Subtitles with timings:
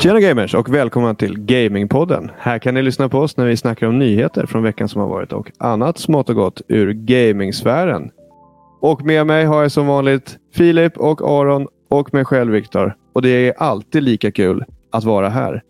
[0.00, 2.30] Tjena gamers och välkomna till Gamingpodden.
[2.38, 5.08] Här kan ni lyssna på oss när vi snackar om nyheter från veckan som har
[5.08, 8.10] varit och annat smått och gott ur gamingsfären.
[8.80, 12.96] Och med mig har jag som vanligt Filip och Aron och mig själv Viktor.
[13.12, 15.62] Och det är alltid lika kul att vara här.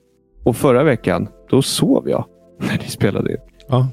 [0.44, 2.24] Och förra veckan, då sov jag
[2.60, 3.38] när ni spelade in.
[3.68, 3.88] Ja.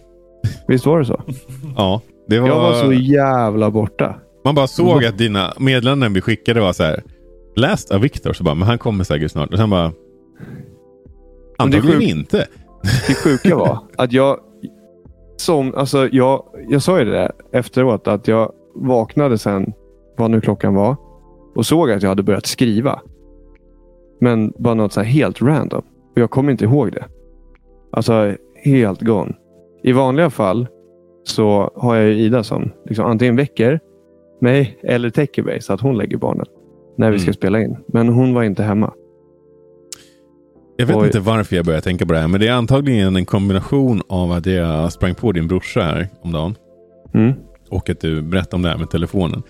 [0.67, 1.21] Visst var det så?
[1.77, 2.01] Ja.
[2.27, 2.47] Det var...
[2.47, 4.15] Jag var så jävla borta.
[4.45, 7.03] Man bara såg att dina meddelanden vi skickade var så här.
[7.55, 8.33] Läst av Viktor.
[8.33, 9.51] Så bara, men han kommer säkert snart.
[9.51, 9.91] Och sen bara.
[11.57, 12.47] Antagligen sjuk- inte.
[13.07, 14.39] Det sjuka var att jag
[15.37, 19.73] som, alltså jag, jag sa ju det där efteråt att jag vaknade sen,
[20.17, 20.95] vad nu klockan var,
[21.55, 22.99] och såg att jag hade börjat skriva.
[24.21, 25.81] Men bara något så helt random.
[26.15, 27.05] Och jag kommer inte ihåg det.
[27.91, 29.33] Alltså helt gone.
[29.83, 30.67] I vanliga fall
[31.23, 33.79] så har jag ju Ida som liksom antingen väcker
[34.41, 36.45] mig eller täcker mig så att hon lägger barnen
[36.97, 37.33] när vi ska Mm.
[37.33, 37.77] spela in.
[37.87, 38.93] Men hon var inte hemma.
[40.77, 41.05] Jag vet Oj.
[41.05, 42.27] inte varför jag började tänka på det här.
[42.27, 46.31] Men det är antagligen en kombination av att jag sprang på din brorsa här om
[46.31, 46.55] dagen.
[47.13, 47.33] Mm.
[47.69, 49.43] Och att du berättade om det här med telefonen.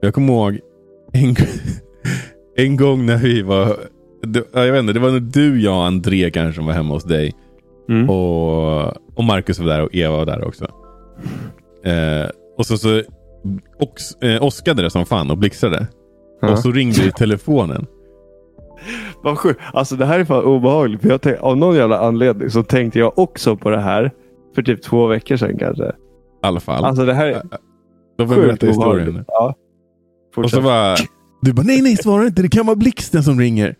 [0.00, 0.58] Jag kommer ihåg
[1.12, 1.36] en,
[2.66, 3.76] en gång när vi var...
[4.22, 6.72] det- ja, Jag vet inte, det var nog du, jag och André kanske som var
[6.72, 7.32] hemma hos dig.
[7.88, 8.10] Mm.
[8.10, 8.86] Och,
[9.18, 10.64] och Marcus var där och Eva var där också.
[11.84, 13.02] Eh, och så, så
[13.78, 15.86] ox, eh, åskade det som fan och blixtrade.
[16.40, 16.52] Ja.
[16.52, 17.86] Och så ringde i telefonen.
[19.22, 19.60] Vad sjukt.
[19.72, 21.02] Alltså det här är fan obehagligt.
[21.02, 24.10] För jag tänk, av någon jävla anledning så tänkte jag också på det här
[24.54, 25.84] för typ två veckor sedan kanske.
[25.84, 25.90] I
[26.42, 26.84] alla fall.
[26.84, 27.42] Alltså det här är
[28.16, 29.16] jag sjukt obehagligt.
[29.26, 29.46] Ja.
[29.48, 29.54] Och
[30.34, 30.54] Fortsätt.
[30.56, 30.96] så bara,
[31.42, 33.74] du bara nej nej svara inte, det kan vara blixten som ringer.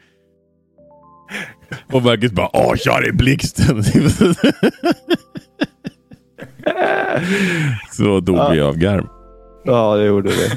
[1.93, 3.83] Och Marcus bara, åh kör det är blixten.
[7.93, 8.49] så dog Ja.
[8.53, 9.09] vi av garm.
[9.65, 10.53] Ja, det gjorde det.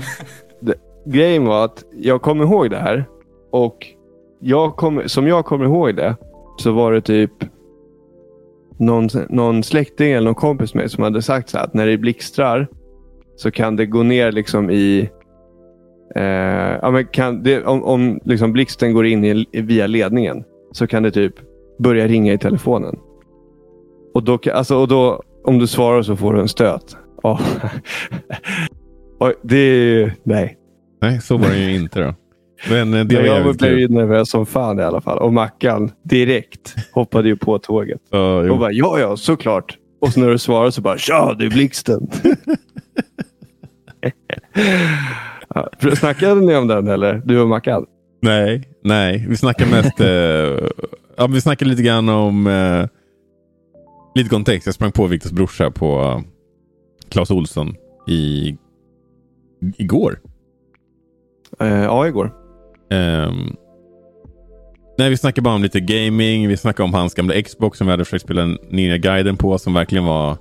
[0.62, 0.74] det.
[1.06, 3.06] Grejen var att jag kommer ihåg det här.
[3.52, 3.78] Och
[4.42, 6.16] jag kom, som jag kommer ihåg det
[6.58, 7.32] så var det typ
[8.78, 11.98] någon, någon släkting eller någon kompis med mig som hade sagt så att när det
[11.98, 12.68] blixtrar
[13.36, 15.10] så kan det gå ner liksom i
[16.16, 16.24] eh,
[16.82, 21.04] ja, men kan det, om om liksom blixten går in i, via ledningen så kan
[21.04, 21.36] det typ
[21.80, 22.96] börja ringa i telefonen.
[24.14, 26.98] Och då, alltså, och då om du svarar så får du en stöt.
[27.24, 27.42] Oh.
[29.20, 30.58] Oj, det är Nej.
[31.02, 32.14] Nej, så var det ju inte då.
[32.70, 35.18] Men eh, det var jag blev ju nervös som fan i alla fall.
[35.18, 38.02] Och Mackan direkt hoppade ju på tåget.
[38.10, 38.52] Ja.
[38.52, 39.78] Och bara, ja, ja, såklart.
[40.02, 42.08] Och så när du svarar så bara, ja, det är blixten.
[45.56, 47.22] ja, snackade ni om den eller?
[47.26, 47.86] Du och Mackan?
[48.22, 49.26] Nej, nej.
[49.30, 50.00] Vi snackar mest...
[50.00, 50.08] eh,
[51.18, 52.48] ja, vi snackar lite grann om...
[52.48, 52.86] Eh,
[54.16, 54.66] lite kontext.
[54.66, 56.22] Jag sprang på Viktors brorsa på uh,
[57.10, 57.76] Clas Olsson
[58.08, 58.58] i,
[59.78, 60.20] igår.
[61.60, 62.41] Eh, ja, igår.
[62.92, 63.56] Ehm,
[64.98, 66.48] nej, vi snackade bara om lite gaming.
[66.48, 69.58] Vi snackade om hans gamla Xbox som vi hade försökt spela Ninja Gaiden på.
[69.58, 70.38] Som verkligen var...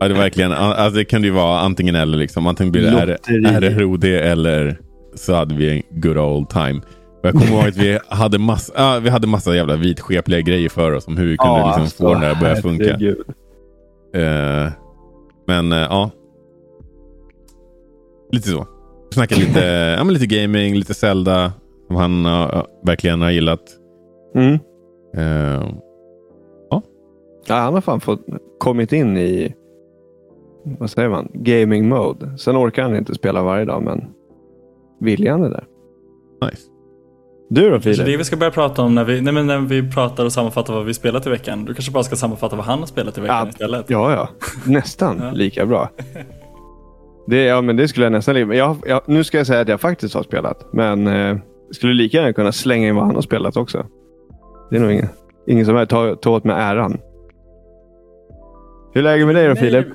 [0.00, 2.18] Ja, det, verkligen, alltså det kunde ju vara antingen eller.
[2.18, 2.46] Liksom.
[2.46, 3.18] Antingen blir det.
[3.60, 4.78] RROD eller
[5.14, 6.80] så hade vi en good old time.
[7.22, 10.68] Och jag kommer ihåg att vi hade massa, ja, vi hade massa jävla vitskepliga grejer
[10.68, 12.92] för oss om hur vi kunde liksom få den där att börja funka.
[12.92, 13.06] alltså,
[14.14, 14.66] herregud.
[14.66, 14.72] Eh,
[15.46, 16.10] men eh, ja.
[18.32, 18.66] Lite så.
[19.10, 19.60] Vi snackade lite,
[19.98, 21.52] ja, men lite gaming, lite Zelda.
[21.86, 23.60] Som han ja, verkligen har gillat.
[24.34, 24.54] Mm.
[25.16, 25.68] Eh,
[27.48, 28.20] Ja, han har fan fått
[28.58, 29.54] kommit in i
[30.78, 31.28] vad säger man?
[31.34, 32.38] Gaming mode.
[32.38, 34.04] Sen orkar han inte spela varje dag, men
[35.00, 35.64] viljan är där.
[36.44, 36.62] nice.
[37.50, 38.20] Du då Kanske det Filip?
[38.20, 40.84] vi ska börja prata om när vi, nej men när vi pratar och sammanfattar vad
[40.84, 41.64] vi spelat i veckan.
[41.64, 43.90] Du kanske bara ska sammanfatta vad han har spelat i veckan Ja, istället.
[43.90, 44.28] Ja, ja.
[44.72, 45.30] Nästan Ja.
[45.30, 45.90] lika bra.
[47.26, 48.54] Det, ja, men det skulle jag nästan ligga.
[48.54, 50.72] Jag, jag, nu ska jag säga att jag faktiskt har spelat.
[50.72, 51.36] Men eh,
[51.70, 53.86] skulle lika gärna kunna slänga in vad han har spelat också.
[54.70, 55.08] Det är nog ingen,
[55.46, 56.98] ingen som är ta, ta åt mig äran.
[58.94, 59.86] Hur är läget med dig då Mig- Filip?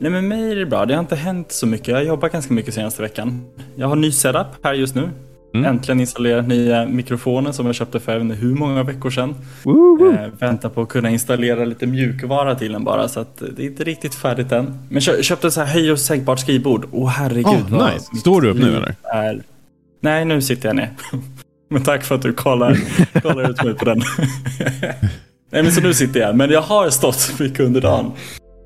[0.00, 0.86] Nej men mig är det bra.
[0.86, 1.88] Det har inte hänt så mycket.
[1.88, 3.44] Jag har jobbat ganska mycket senaste veckan.
[3.76, 5.08] Jag har ny setup här just nu.
[5.54, 5.66] Mm.
[5.66, 9.34] Äntligen installerat nya mikrofoner som jag köpte för inte hur många veckor sedan.
[9.64, 10.12] Woohoo!
[10.12, 13.66] Eh, väntar på att kunna installera lite mjukvara till den bara så att det är
[13.66, 14.78] inte riktigt färdigt än.
[14.88, 16.86] Men kö köpte så här höj och sänkbart skrivbord.
[16.92, 17.46] Åh herregud.
[17.46, 18.16] Oh, vad nice.
[18.16, 18.94] Står du upp nu eller?
[19.02, 19.42] Är...
[20.00, 20.90] Nej, nu sitter jag ner.
[21.70, 22.78] men tack för att du kollar,
[23.22, 24.02] kollar ut mig på den.
[25.50, 26.36] Nej men så nu sitter jag.
[26.36, 28.12] Men jag har stått mycket under dagen.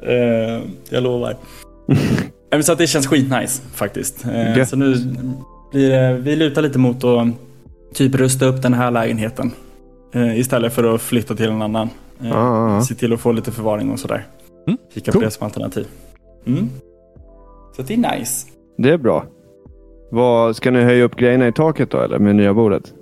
[0.06, 0.60] Eh,
[0.90, 1.36] jag lovar.
[2.52, 4.24] Nej, men så att det känns skitnice faktiskt.
[4.24, 4.96] Eh, så nu
[5.72, 7.26] blir det, vi lutar lite mot att
[7.94, 9.50] typ rusta upp den här lägenheten.
[10.14, 11.88] Eh, istället för att flytta till en annan.
[12.24, 12.82] Eh, Ah, ah.
[12.82, 14.26] Se till att få lite förvaring och sådär.
[14.66, 15.20] Mm, Kika cool.
[15.20, 15.86] på det som alternativ.
[16.46, 16.68] Mm.
[17.76, 18.46] Så det är nice.
[18.78, 19.24] Det är bra.
[20.10, 22.92] Vad, ska ni höja upp grejerna i taket då eller med nya bordet?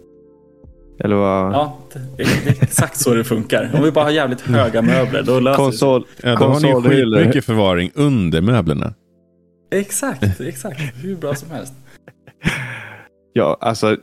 [1.05, 1.53] Eller vad?
[1.55, 3.71] Ja, det, det är exakt så det funkar.
[3.75, 5.79] Om vi bara har jävligt höga möbler, då löser det sig.
[5.89, 8.95] Konsol, Ja, då har ni skitmycket förvaring under möblerna.
[9.71, 10.81] Exakt, exakt.
[11.03, 11.73] Hur bra som helst.
[13.33, 13.97] Ja, alltså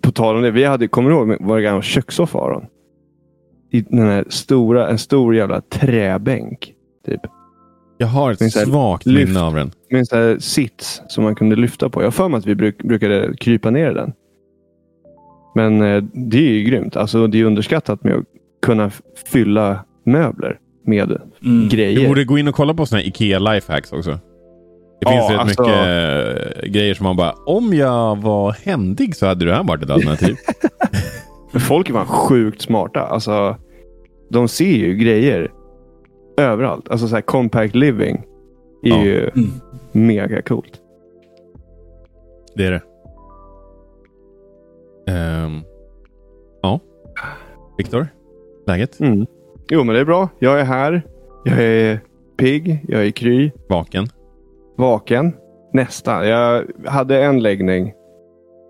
[0.00, 0.50] på tal om det.
[0.50, 2.66] Vi hade, kommer du ihåg vår gamla kökssoffa Aron?
[3.70, 6.74] I den här stora, en stor jävla träbänk.
[7.06, 7.20] Typ.
[7.98, 9.70] Jag har ett svagt minne av den.
[9.90, 12.00] Med en sån här sits som man kunde lyfta på.
[12.00, 14.12] Jag har för mig att vi bruk, brukade krypa ner i den.
[15.54, 16.96] Men eh, det är ju grymt.
[16.96, 18.24] Alltså, det är underskattat med att
[18.62, 18.90] kunna
[19.26, 21.68] fylla möbler med Mm.
[21.68, 22.08] Du grejer.
[22.08, 24.18] borde gå in och kolla på såna här Ikea lifehacks också.
[25.00, 29.16] Det Ja, finns rätt alltså- mycket eh, grejer som man bara, om jag var händig
[29.16, 30.36] så hade det här varit ett alternativ.
[31.58, 33.00] Folk är fan sjukt smarta.
[33.00, 33.56] Alltså,
[34.30, 35.50] de ser ju grejer
[36.36, 36.88] överallt.
[36.88, 38.16] Alltså så här compact living
[38.82, 39.04] är Ja.
[39.04, 39.50] ju Mm.
[39.92, 40.80] mega coolt.
[42.54, 42.82] det är det.
[45.12, 45.60] Ehm,
[46.62, 46.80] ja.
[47.78, 48.06] Viktor,
[48.66, 49.00] läget?
[49.00, 49.26] Mm.
[49.70, 50.28] Jo, men det är bra.
[50.38, 51.02] Jag är här.
[51.44, 52.00] Jag är
[52.36, 52.84] pigg.
[52.88, 53.50] Jag är kry.
[53.68, 54.08] Vaken?
[54.78, 55.32] Vaken.
[55.72, 56.28] Nästan.
[56.28, 57.92] Jag hade en läggning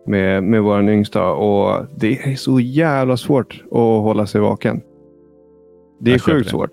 [0.06, 4.81] med, med vår yngsta och det är så jävla svårt att hålla sig vaken.
[6.00, 6.50] Det är Jag sjukt det.
[6.50, 6.70] svårt.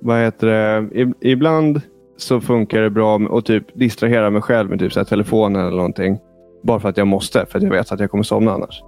[0.00, 1.12] Vad heter det?
[1.20, 1.80] Ibland
[2.16, 6.18] så funkar det bra att typ distrahera mig själv med typ så telefonen eller någonting.
[6.62, 8.82] Bara för att jag måste, för att jag vet att jag kommer somna annars.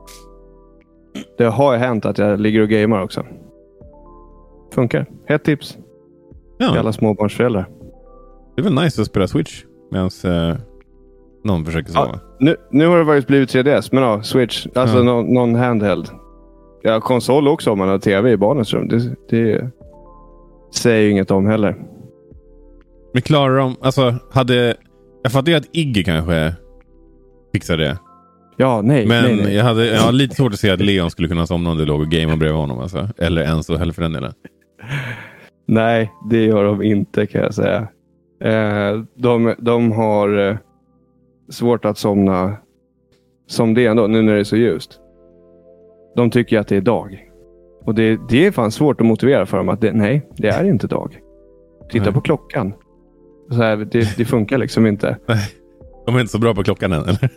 [1.38, 3.24] Det har ju hänt att jag ligger och gamer också.
[4.72, 5.06] Funkar.
[5.26, 5.82] Ett tips till
[6.58, 7.68] Ja, alla småbarnsföräldrar.
[8.56, 10.56] Det är väl nice att spela Switch medan eh,
[11.44, 12.04] någon försöker Ja.
[12.04, 12.20] sova.
[12.40, 14.66] Nu, nu har det faktiskt blivit 3DS, men ja, Switch.
[14.74, 15.02] Alltså Ja.
[15.02, 16.08] någon, någon handheld.
[16.82, 18.88] Ja, konsol också om man har tv i barnens rum.
[18.88, 19.70] Det, det
[20.74, 21.76] säger ju inget om heller.
[23.12, 24.76] Men klarar de, alltså hade,
[25.22, 26.54] jag fattar ju att Iggy kanske
[27.52, 27.98] fixar det.
[28.56, 29.06] Ja, nej.
[29.06, 29.54] Men nej, nej.
[29.54, 31.84] Jag, hade, jag har lite svårt att se att Leon skulle kunna somna om det
[31.84, 32.78] låg och gamea bredvid honom.
[32.78, 33.08] Alltså.
[33.18, 34.32] Eller Enzo heller för den delen.
[35.66, 37.88] nej, det gör de inte kan jag säga.
[38.44, 40.56] Eh, de, de har eh,
[41.48, 42.56] svårt att somna
[43.46, 45.00] som det är ändå, nu när det är så ljust.
[46.16, 47.30] De tycker att det är dag.
[47.84, 50.64] Och det, det är fan svårt att motivera för dem att det, nej, det är
[50.64, 51.18] inte dag.
[51.90, 52.14] Titta Nej.
[52.14, 52.72] på klockan.
[53.48, 55.16] Så här, det, det funkar liksom inte.
[56.06, 57.28] De är inte så bra på klockan än, eller?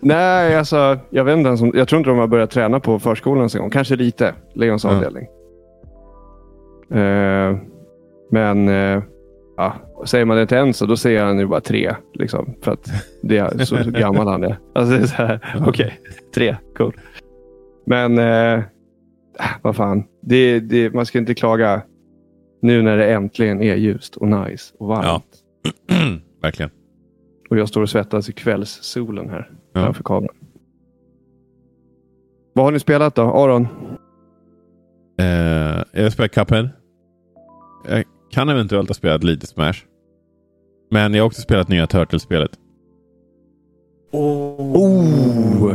[0.00, 2.98] Nej, alltså, jag vet inte ens om, Jag tror inte de har börjat träna på
[2.98, 3.70] förskolan ens en gång.
[3.70, 4.34] Kanske lite.
[4.54, 4.90] Leons Ja.
[4.94, 5.26] avdelning.
[6.90, 7.56] Eh,
[8.30, 9.02] men eh,
[9.56, 9.74] ja,
[10.04, 11.94] säger man det till en så då säger han ju bara tre.
[12.14, 12.90] Liksom, för att
[13.22, 14.58] det är så, så gammal han är.
[14.74, 16.00] Alltså, det är så här, Okej,
[16.34, 16.56] tre.
[16.76, 16.96] Cool.
[17.86, 18.62] Men eh,
[19.62, 20.04] vad fan.
[20.22, 21.82] Det, det, man ska inte klaga
[22.62, 25.24] nu när det äntligen är ljust och nice och varmt.
[25.88, 25.94] Ja.
[26.42, 26.70] Verkligen.
[27.50, 29.80] Och jag står och svettas i kvällssolen här Ja.
[29.84, 30.36] framför kameran.
[32.54, 33.22] Vad har ni spelat då?
[33.22, 33.68] Aron?
[35.18, 36.68] Eh, jag spelar Cuphead.
[37.88, 39.76] Jag kan eventuellt ha spelat lite Smash.
[40.90, 42.50] Men jag har också spelat nya Turtles-spelet.
[44.12, 45.74] Oh.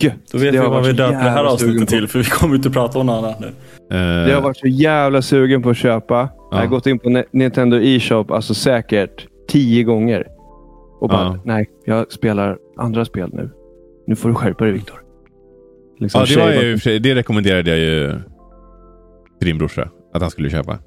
[0.00, 0.14] Gött!
[0.32, 1.88] Då vet Det vi har vad varit vi så döper det här jävla sugen avsnittet
[1.88, 2.08] till.
[2.08, 3.46] För vi kommer inte prata om något annat nu.
[3.46, 6.28] Eh, Det har varit så jävla sugen på att köpa.
[6.50, 10.26] Jag har gått in på Nintendo e-shop alltså säkert tio gånger.
[11.00, 11.40] Och bara, Ja.
[11.44, 13.50] nej, jag spelar andra spel nu.
[14.06, 15.00] Nu får du skärpa dig Viktor.
[15.98, 16.62] Liksom ja, det, var
[16.92, 18.12] ju, det rekommenderade jag ju
[19.38, 19.88] till din brorsa.
[20.14, 20.78] Att han skulle köpa.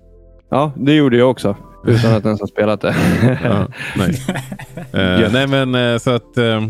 [0.49, 1.55] Ja, det gjorde jag också.
[1.87, 2.95] Utan att ens ha spelat det.
[3.43, 3.67] Ja.
[4.99, 5.33] Eh, Gött.
[5.33, 6.67] nej men eh, så att eh,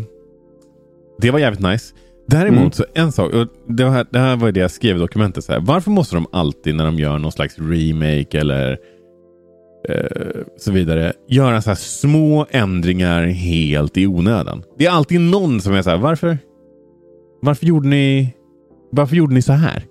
[1.18, 1.94] det var jävligt nice.
[2.28, 2.72] Däremot Mm.
[2.72, 3.32] så en sak.
[3.32, 5.44] Och det, här, det här var det jag skrev i dokumentet.
[5.44, 8.78] Så här, varför måste de alltid när de gör någon slags remake eller
[10.58, 14.62] så vidare göra så här små ändringar helt i onödan?
[14.78, 15.96] Det är alltid någon som är så här.
[15.98, 16.38] Varför?
[17.42, 18.34] Varför gjorde ni?
[18.92, 19.84] Varför gjorde ni så här?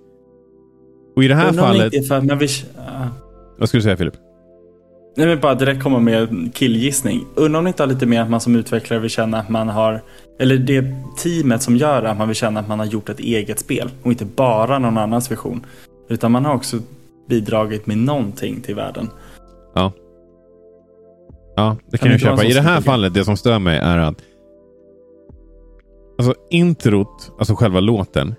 [1.15, 1.93] Och i det här fallet.
[1.93, 2.49] inte för att man vill...
[3.59, 4.13] Vad skulle du säga Filip?
[5.17, 7.25] Nej men bara direkt komma med killgissning.
[7.35, 9.69] Undrar om det inte har lite mer att man som utvecklare vill känna att man
[9.69, 10.01] har,
[10.39, 10.85] eller det
[11.17, 14.11] teamet som gör att man vill känna att man har gjort ett eget spel och
[14.11, 15.65] inte bara någon annans vision.
[16.09, 16.77] Utan man har också
[17.29, 19.09] bidragit med någonting till världen.
[19.75, 19.91] Ja.
[21.55, 22.43] Ja, det Kan kan jag köpa.
[22.43, 24.21] I det här fallet, det som stör mig är att
[26.17, 28.35] Alltså introt, alltså själva låten,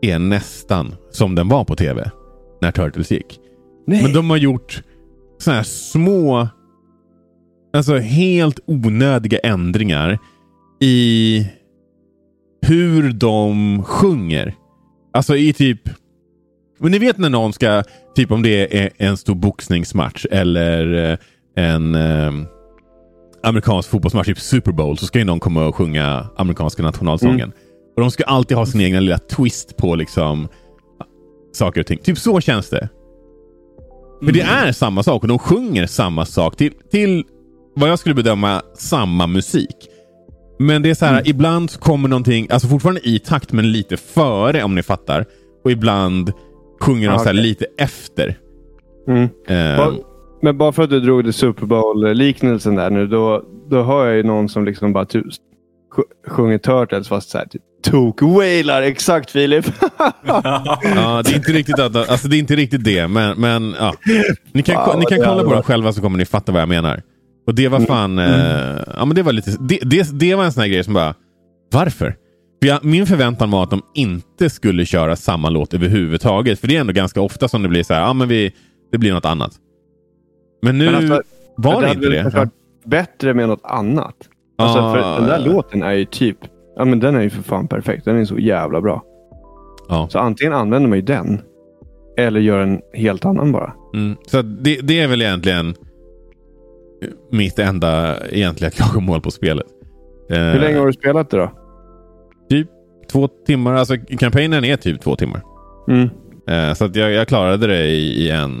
[0.00, 2.10] är nästan som den var på tv
[2.60, 3.40] när Turtles gick.
[3.88, 4.02] Nej.
[4.02, 4.82] Men de har gjort
[5.38, 6.48] såna här små,
[7.72, 10.18] alltså helt onödiga ändringar
[10.80, 11.46] i
[12.66, 14.54] hur de sjunger.
[15.12, 15.80] Alltså i typ,
[16.78, 17.82] men ni vet när någon ska,
[18.14, 21.18] typ om det är en stor boxningsmatch eller eh,
[21.56, 22.32] en eh,
[23.42, 27.40] amerikansk fotbollsmatch, typ Super Bowl, så ska ju någon komma och sjunga amerikanska nationalsången.
[27.40, 27.56] Mm.
[27.96, 30.48] Och de ska alltid ha sin egna lilla twist på liksom
[31.52, 31.98] saker och ting.
[31.98, 32.88] Typ så känns det.
[34.24, 37.24] För det är samma sak och de sjunger samma sak till, till
[37.76, 39.76] vad jag skulle bedöma samma musik.
[40.58, 43.96] Men det är så här, ibland så kommer någonting, alltså fortfarande i takt men lite
[43.96, 45.24] före om ni fattar.
[45.64, 46.32] Och ibland
[46.80, 47.42] sjunger de Ah, så här okej.
[47.42, 48.38] lite efter.
[49.08, 49.28] Mm.
[49.76, 49.94] Bara-
[50.42, 54.16] Men bara för att du drog det Super Bowl-liknelsen där nu, då, då hör jag
[54.16, 58.82] ju någon som liksom bara typ sj- sjunger Turtles fast såhär typ tok-wailar.
[58.82, 59.66] Exakt Filip!
[60.84, 63.94] Ja, det är inte riktigt, att, alltså, det, är inte riktigt det, men, men ja.
[64.52, 66.60] Ni kan, Wow, ni kan det kolla på dem själva så kommer ni fatta vad
[66.62, 67.02] jag menar.
[67.46, 68.18] Och det var fan...
[68.18, 70.94] Eh, ja, men det, var lite, det, det, det var en sån här grej som
[70.94, 71.14] bara...
[71.72, 72.16] Varför?
[72.62, 76.60] För jag, min förväntan var att de inte skulle köra samma låt överhuvudtaget.
[76.60, 78.52] För det är ändå ganska ofta som det blir så här, ja men vi,
[78.92, 79.52] det blir något annat.
[80.62, 81.22] Men nu Men alltså,
[81.56, 82.36] var det, hade inte det.
[82.36, 82.52] varit
[82.86, 84.14] bättre med något annat.
[84.58, 84.92] Alltså, Ah.
[84.94, 86.36] för den där låten är ju typ...
[86.78, 88.04] Ja, men den är ju för fan perfekt.
[88.04, 89.02] Den är så jävla bra.
[89.88, 90.08] Ja.
[90.10, 91.40] Så antingen använder man ju den.
[92.16, 93.72] Eller gör en helt annan bara.
[93.94, 94.16] Mm.
[94.26, 95.74] Så det, det är väl egentligen
[97.30, 99.66] mitt enda egentliga klagomål på spelet.
[100.30, 101.50] Eh, Hur länge har du spelat det då?
[102.50, 102.68] Typ
[103.12, 103.74] två timmar.
[103.74, 105.42] Alltså kampanjen är typ två timmar.
[105.88, 106.08] Mm.
[106.48, 108.52] Eh, så att jag, jag klarade det i, i en...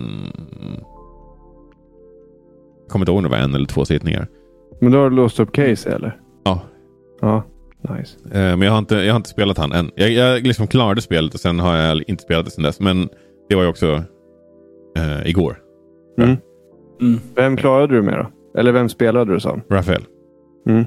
[2.82, 4.26] Jag kommer inte ihåg om det var en eller två sittningar.
[4.80, 6.20] Men då har du låst upp case eller?
[6.44, 6.60] Ja.
[7.20, 7.42] Ja,
[7.82, 8.16] nice.
[8.24, 9.90] Eh, men jag har, inte, jag har inte spelat han än.
[9.94, 12.80] Jag, jag liksom klarade spelet och sen har jag inte spelat det sen dess.
[12.80, 13.08] Men
[13.48, 14.02] det var ju också
[14.96, 15.58] eh, igår.
[16.18, 16.36] Mm.
[17.00, 17.20] Mm.
[17.34, 18.60] Vem klarade du med då?
[18.60, 19.62] Eller vem spelade du som?
[19.70, 20.04] Rafael.
[20.68, 20.84] Mm.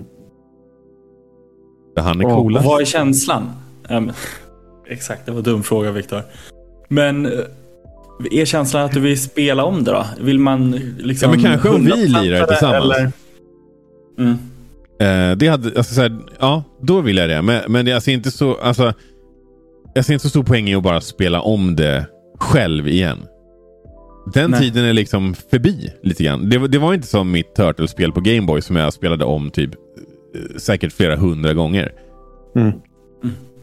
[2.00, 2.66] Han är coolast.
[2.66, 3.52] Vad är känslan?
[3.90, 4.12] Men,
[4.88, 6.22] exakt, det var en dum fråga Viktor.
[6.88, 7.32] Men eh,
[8.32, 10.06] är känslan att du vill spela om det då?
[10.22, 11.30] Vill man liksom...
[11.30, 12.84] Ja, men kanske om vi 100% lirar det, tillsammans.
[12.84, 13.12] Eller?
[14.18, 14.38] Mm.
[15.02, 17.42] Eh, det hade, alltså, så här, ja, då vill jag det.
[17.42, 18.94] Men, men det, alltså, inte så, alltså,
[19.94, 22.06] jag ser inte så stor poäng i att bara spela om det
[22.40, 23.18] själv igen.
[24.34, 24.60] Den Nej.
[24.60, 26.50] tiden är liksom förbi lite grann.
[26.50, 29.70] Det, var- det var inte som mitt Turtles-spel på Gameboy som jag spelade om typ
[29.74, 31.92] eh, säkert flera hundra gånger.
[32.56, 32.72] Mm.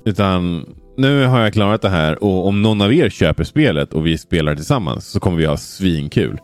[0.04, 0.64] Utan
[0.96, 4.18] nu har jag klarat det här och om någon av er köper spelet och vi
[4.18, 6.38] spelar tillsammans så kommer vi ha svinkul.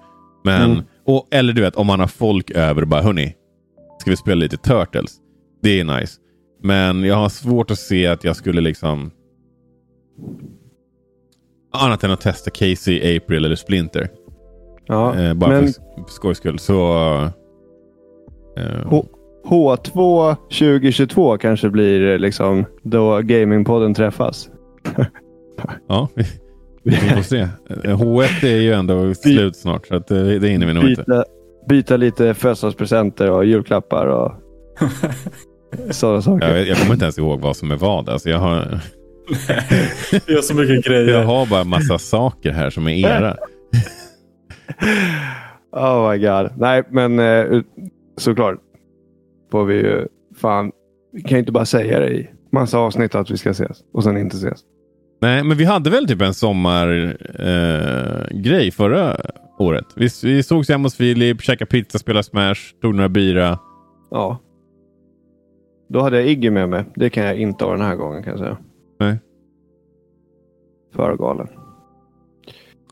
[0.44, 0.82] Men, Mm.
[1.06, 3.34] och, eller du vet, om man har folk över och bara hörni,
[4.04, 5.16] ska vi spela lite Turtles?
[5.62, 6.20] Det är nice.
[6.62, 9.10] Men jag har svårt att se att jag skulle liksom
[11.72, 14.08] annat än att testa Casey, April eller Splinter.
[14.86, 15.72] Ja, Eh, bara men för
[16.08, 16.58] skojs skull.
[16.58, 16.94] Så...
[18.56, 19.06] Eh, H-
[19.44, 24.48] H2 2022 kanske blir eh, liksom då Gamingpodden träffas.
[25.88, 26.24] ja, vi,
[26.82, 27.38] vi får se.
[27.40, 30.00] Eh, H1 är ju ändå slut snart, så eh,
[30.40, 31.24] det hinner vi nog inte.
[31.68, 34.32] Byta, lite födelsedagspresenter och julklappar och
[35.90, 36.56] sådana saker.
[36.56, 38.08] Jag, jag kommer inte ens ihåg vad som är vad.
[38.08, 38.58] Alltså jag, har,
[40.10, 41.08] Det gör så mycket grejer.
[41.08, 43.36] jag har bara massa saker här som är era.
[45.72, 46.50] Oh my god.
[46.58, 47.60] Nej, men eh,
[48.16, 48.56] såklart
[49.52, 50.06] får vi ju
[50.40, 50.70] fan.
[51.12, 54.04] Vi kan ju inte bara säga det i massa avsnitt att vi ska ses och
[54.04, 54.58] sen inte ses.
[55.20, 59.16] Nej, men vi hade väl typ en sommargrej eh, grej förra
[59.58, 59.86] året.
[59.96, 63.58] Vi, vi sågs hemma hos Filip, käkade pizza, spelade Smash, tog några bira.
[64.10, 64.38] Ja.
[65.88, 66.84] Då hade jag Iggy med mig.
[66.94, 68.58] Det kan jag inte ha den här gången kan jag säga.
[68.98, 69.18] Nej.
[70.94, 71.48] För galen.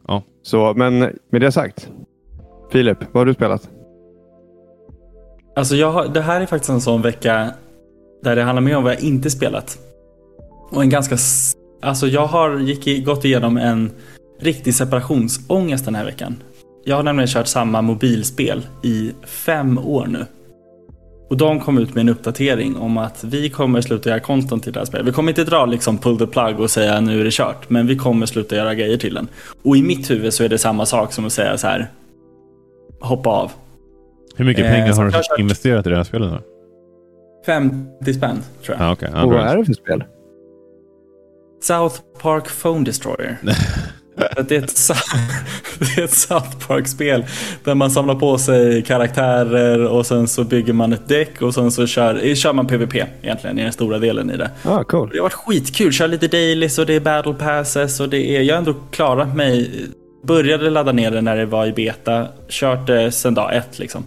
[0.09, 0.23] Ja.
[0.43, 0.99] Så, men
[1.31, 1.91] med det sagt.
[2.71, 3.71] Filip, vad har du spelat?
[5.57, 7.51] Alltså jag har, det här är faktiskt en sån vecka
[8.23, 9.79] där det handlar mer om vad jag inte spelat.
[10.71, 11.17] Och en ganska...
[11.83, 13.91] Alltså jag har gick, gått igenom en
[14.41, 16.37] riktig separationsångest den här veckan.
[16.85, 20.27] Jag har nämligen kört samma mobilspel i fem år nu.
[21.31, 24.73] Och de kom ut med en uppdatering om att vi kommer sluta göra content till
[24.73, 25.07] det här spelet.
[25.07, 27.71] Vi kommer inte dra liksom pull the plug och säga nu är det kört.
[27.71, 29.29] Men vi kommer sluta göra grejer till den.
[29.63, 31.91] Och i mitt huvud så är det samma sak som att säga så här.
[33.01, 33.51] Hoppa av.
[34.37, 36.31] Hur mycket Eh, pengar så har du har kört- investerat i det här spelet?
[36.31, 36.39] Då?
[37.47, 38.89] 50 spänn tror jag.
[38.89, 39.09] Ah, okay.
[39.23, 40.05] och vad är det för spel?
[41.63, 43.37] South Park Phone Destroyer.
[44.37, 44.95] Det, är ett, Sa-
[45.79, 47.25] det är ett South Park-spel
[47.65, 51.71] där man samlar på sig karaktärer och sen så bygger man ett däck och sen
[51.71, 54.51] så kör, eh, kör man PVP egentligen i den stora delen i det.
[54.65, 55.11] Ah, cool.
[55.13, 58.43] Det har varit skitkul, kör lite dailies och det är battle passes och det är,
[58.43, 59.71] jag har ändå klarat mig.
[60.25, 64.05] Började ladda ner det när det var i beta, kört det sedan dag ett liksom.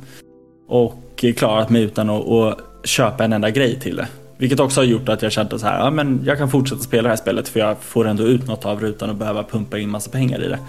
[0.68, 4.08] Och klarat mig utan att, att köpa en enda grej till det.
[4.38, 7.04] Vilket också har gjort att jag kände så här, ja men jag kan fortsätta spela
[7.04, 9.78] det här spelet för jag får ändå ut något av det utan att behöva pumpa
[9.80, 10.60] in massa pengar i det.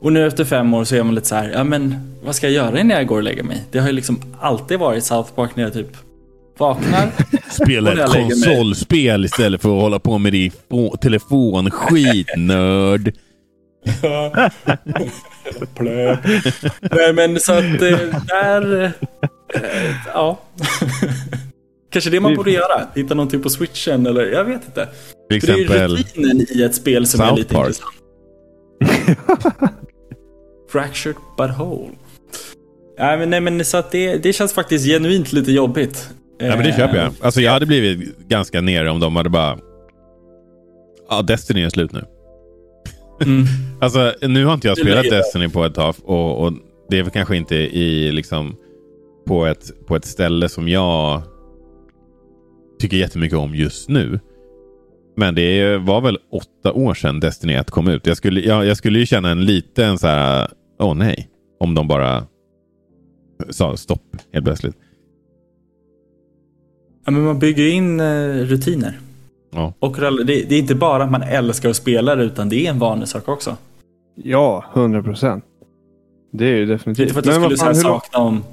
[0.00, 2.46] Och nu efter fem år så är man lite så här, ja men vad ska
[2.46, 3.64] jag göra innan jag går och lägger mig?
[3.70, 5.96] Det har ju liksom alltid varit South Park när jag typ
[6.58, 7.10] Vaknar.
[7.50, 11.70] Spela ett konsolspel istället för att hålla på med din fo- telefon.
[11.70, 13.12] Skitnörd.
[15.74, 16.18] Plöp.
[16.90, 18.84] Nej men så att eh, där...
[18.84, 18.90] eh,
[20.14, 20.38] Ja.
[21.92, 22.86] Kanske det man borde göra.
[22.94, 24.88] Hitta någonting på switchen eller jag vet inte.
[25.30, 27.66] Till För det är ju exempel rutinen i ett spel som är South lite Park.
[27.68, 27.94] intressant.
[30.72, 31.90] Fractured but whole.
[32.98, 36.10] Nej men, nej, men så att det, det känns faktiskt genuint lite jobbigt.
[36.38, 37.12] Ja, men det köper jag.
[37.20, 39.58] Alltså, jag hade blivit ganska nere om de hade bara...
[41.10, 42.04] Ja, Destiny är slut nu.
[43.24, 43.44] Mm.
[43.80, 46.52] Alltså, nu har inte jag spelat Destiny på ett tag och, och
[46.88, 48.56] det är väl kanske inte i liksom
[49.26, 51.22] på ett, på ett ställe som jag
[52.82, 54.20] tycker jättemycket om just nu.
[55.16, 58.06] Men det var väl åtta år sedan Destiny 1 kom ut.
[58.06, 60.48] Jag skulle, jag, jag skulle ju känna en liten så här,
[60.80, 61.28] åh nej,
[61.60, 62.24] om de bara
[63.50, 64.76] sa stopp helt plötsligt.
[67.04, 68.98] Ja, men man bygger in eh, rutiner.
[69.52, 69.74] Ja.
[69.78, 72.70] Och det, det är inte bara att man älskar att spela det, utan det är
[72.70, 73.56] en vanesak också.
[74.14, 75.44] Ja, 100 procent.
[76.32, 77.02] Det är ju Det är definitivt.
[77.02, 78.44] inte för att jag Men skulle fan, sakna om,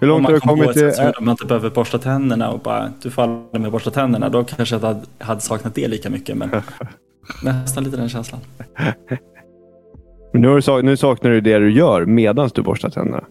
[0.00, 1.04] hur om långt har man du kommit till...
[1.06, 4.28] att man inte behöver borsta tänderna och bara du faller med att borsta tänderna.
[4.28, 6.36] Då kanske jag hade, hade saknat det lika mycket.
[6.36, 6.50] Men
[7.44, 8.40] nästan lite den känslan.
[10.32, 13.24] Men nu, du, nu saknar du det du gör medan du borstar tänderna.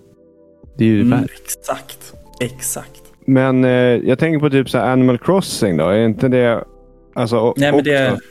[0.77, 2.13] Det är ju Mm, exakt.
[2.41, 3.01] Exakt.
[3.25, 5.87] Men eh, jag tänker på typ så här Animal Crossing då.
[5.89, 6.63] Är inte det...
[7.15, 8.23] Alltså, Nej, men det, också-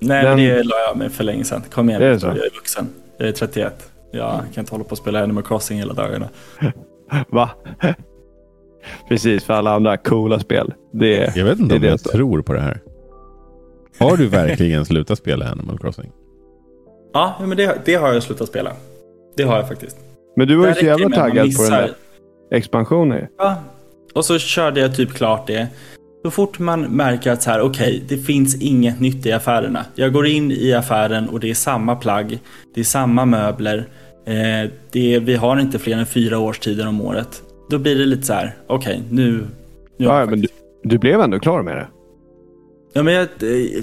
[0.00, 1.62] nej, Den- men det la jag med för länge sedan.
[1.72, 2.26] Kom igen, Är så?
[2.26, 2.88] jag är vuxen.
[3.18, 3.90] Jag är 31.
[4.12, 6.28] Jag kan inte hålla på och spela Animal Crossing hela dagarna.
[7.28, 7.50] Va?
[9.08, 10.74] Precis, för alla andra coola spel.
[10.92, 11.36] Det.
[11.36, 12.08] Jag vet inte Det om det jag så.
[12.10, 12.80] tror på det här.
[13.98, 16.12] Har du verkligen slutat spela Animal Crossing?
[17.12, 18.72] Ja, men det, det har jag slutat spela.
[19.36, 19.96] Det har jag faktiskt.
[20.36, 21.90] Men du var ju så jävla taggad på den där
[22.50, 23.26] expansionen.
[23.38, 23.56] Ja.
[24.14, 25.68] Och så körde jag typ klart det.
[26.24, 29.84] Så fort man märker att så här, okej, det finns inget nytt i affärerna.
[29.94, 32.38] Jag går in i affären och det är samma plagg,
[32.74, 33.88] det är samma möbler.
[34.26, 37.42] Eh, det vi har inte fler än fyra årstider om året.
[37.70, 39.44] Då blir det lite så här, okej, nu...
[39.96, 41.86] nu har Ja, men du, faktiskt- du blev ändå klar med det.
[42.92, 43.22] ja, men jag...
[43.22, 43.82] eh,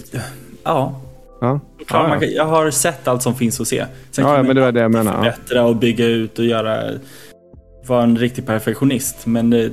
[0.63, 1.01] Ja,
[1.41, 2.19] Ja, ja, ja.
[2.19, 3.85] kan, jag har sett allt som finns att se.
[4.11, 5.17] Sen kan ja men det var det jag menade.
[5.17, 6.83] Förbättra och bygga ut och göra...
[7.87, 9.25] Vara en riktig perfektionist.
[9.25, 9.69] Men eh,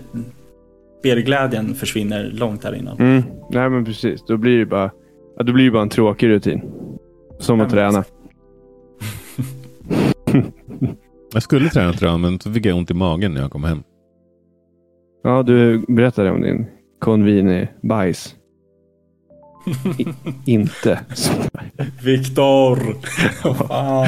[1.01, 2.99] spelglädjen försvinner långt där innan.
[2.99, 3.23] Mm.
[3.51, 4.25] Nej, men precis.
[4.29, 4.91] Då blir det bara,
[5.37, 6.63] ja, då blir det bara en tråkig rutin.
[7.39, 8.05] Som Ja, att träna.
[11.33, 13.65] Jag skulle träna tror jag, men så fick jag ont i magen när jag kom
[13.65, 13.83] hem.
[15.23, 16.67] Ja, du berättade om din
[17.01, 18.35] Convini-bajs.
[19.99, 20.07] I,
[20.53, 21.01] inte.
[22.05, 22.77] Viktor!
[23.69, 24.07] Fan.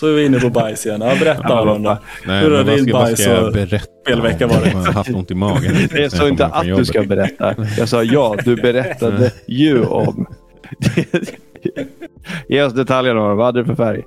[0.00, 1.00] Så är vi inne på bajs igen.
[1.00, 1.98] Ja, berätta Ja, Aron då.
[2.26, 3.86] Nej, Hur har din bajs ska jag och berätta?
[4.04, 4.50] spelvecka om?
[4.50, 4.72] varit?
[4.72, 5.74] Jag har haft ont i magen.
[5.92, 7.54] Jag sa inte att du ska berätta.
[7.78, 10.26] Jag sa ja, du berättade ju om.
[12.48, 13.34] Ge oss detaljerna.
[13.34, 14.02] Vad hade du för färg?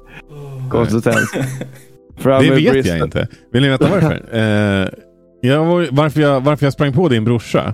[0.69, 1.31] Konsistens.
[2.23, 2.97] Det vet bristen.
[2.97, 3.27] jag inte.
[3.51, 4.25] Vill ni veta varför?
[4.31, 4.87] eh,
[5.41, 7.73] jag var, varför, jag, varför jag sprang på din brorsa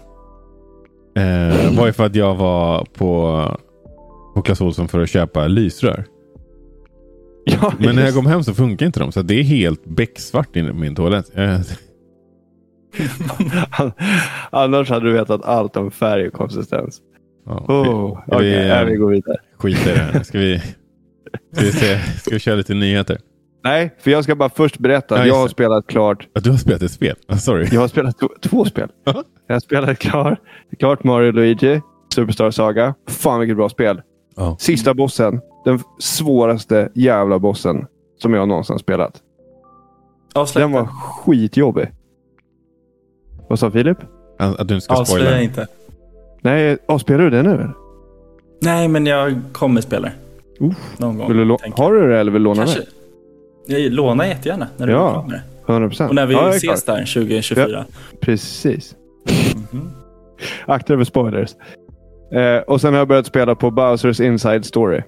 [1.17, 3.41] eh, var ju för att jag var på,
[4.35, 6.05] på Clas Ohlson för att köpa lysrör.
[7.47, 9.11] Ja, Men när jag kom hem så funkar inte de.
[9.11, 11.37] Så det är helt becksvart inne på min toalett.
[11.37, 11.59] Eh,
[14.49, 17.01] Annars hade du vetat allt om färg och konsistens.
[17.45, 19.37] ja, Oh, vi, Okej, vi, vi går vidare.
[19.57, 20.23] skiter i det här.
[20.23, 20.61] Ska vi,
[21.53, 23.17] ska, vi se, ska vi köra lite nyheter?
[23.63, 26.27] Nej, för jag ska bara först berätta Ja, att jag har spelat klart.
[26.35, 27.15] Att du har spelat ett spel?
[27.27, 27.67] Ah, sorry.
[27.71, 28.89] Jag har spelat två spel.
[29.03, 29.23] Ja.
[29.47, 30.39] Jag har spelat klart,
[30.79, 31.81] klart Mario Luigi,
[32.15, 32.93] Superstar Saga.
[33.07, 34.01] Fan vilket bra spel.
[34.35, 34.57] Ja.
[34.59, 35.41] Sista bossen.
[35.65, 37.85] Den svåraste jävla bossen
[38.21, 39.21] som jag någonsin spelat.
[40.33, 41.91] Avslöja Den var skitjobbig.
[43.49, 43.97] Vad sa Filip?
[44.39, 45.41] Att du inte ska Avslöja spoila.
[45.41, 45.67] inte.
[46.41, 47.69] Nej, oh, spelar du det nu?
[48.61, 50.13] Nej, men jag kommer spela det.
[50.59, 50.95] Uff.
[50.99, 51.27] Någon gång.
[51.27, 52.79] Vill du har du det eller vill du låna Kanske.
[53.67, 53.79] det?
[53.79, 55.25] Jag lånar jättegärna när du Ja.
[55.29, 55.41] det.
[55.73, 56.09] 100 procent.
[56.09, 56.95] Och när vi ja, ses klar.
[56.95, 57.85] där 2024.
[58.19, 58.95] Precis.
[59.71, 59.89] Mhm.
[60.65, 61.51] Akta dig för spoilers.
[62.33, 65.01] Eh, och sen har jag börjat spela på Bowsers Inside Story.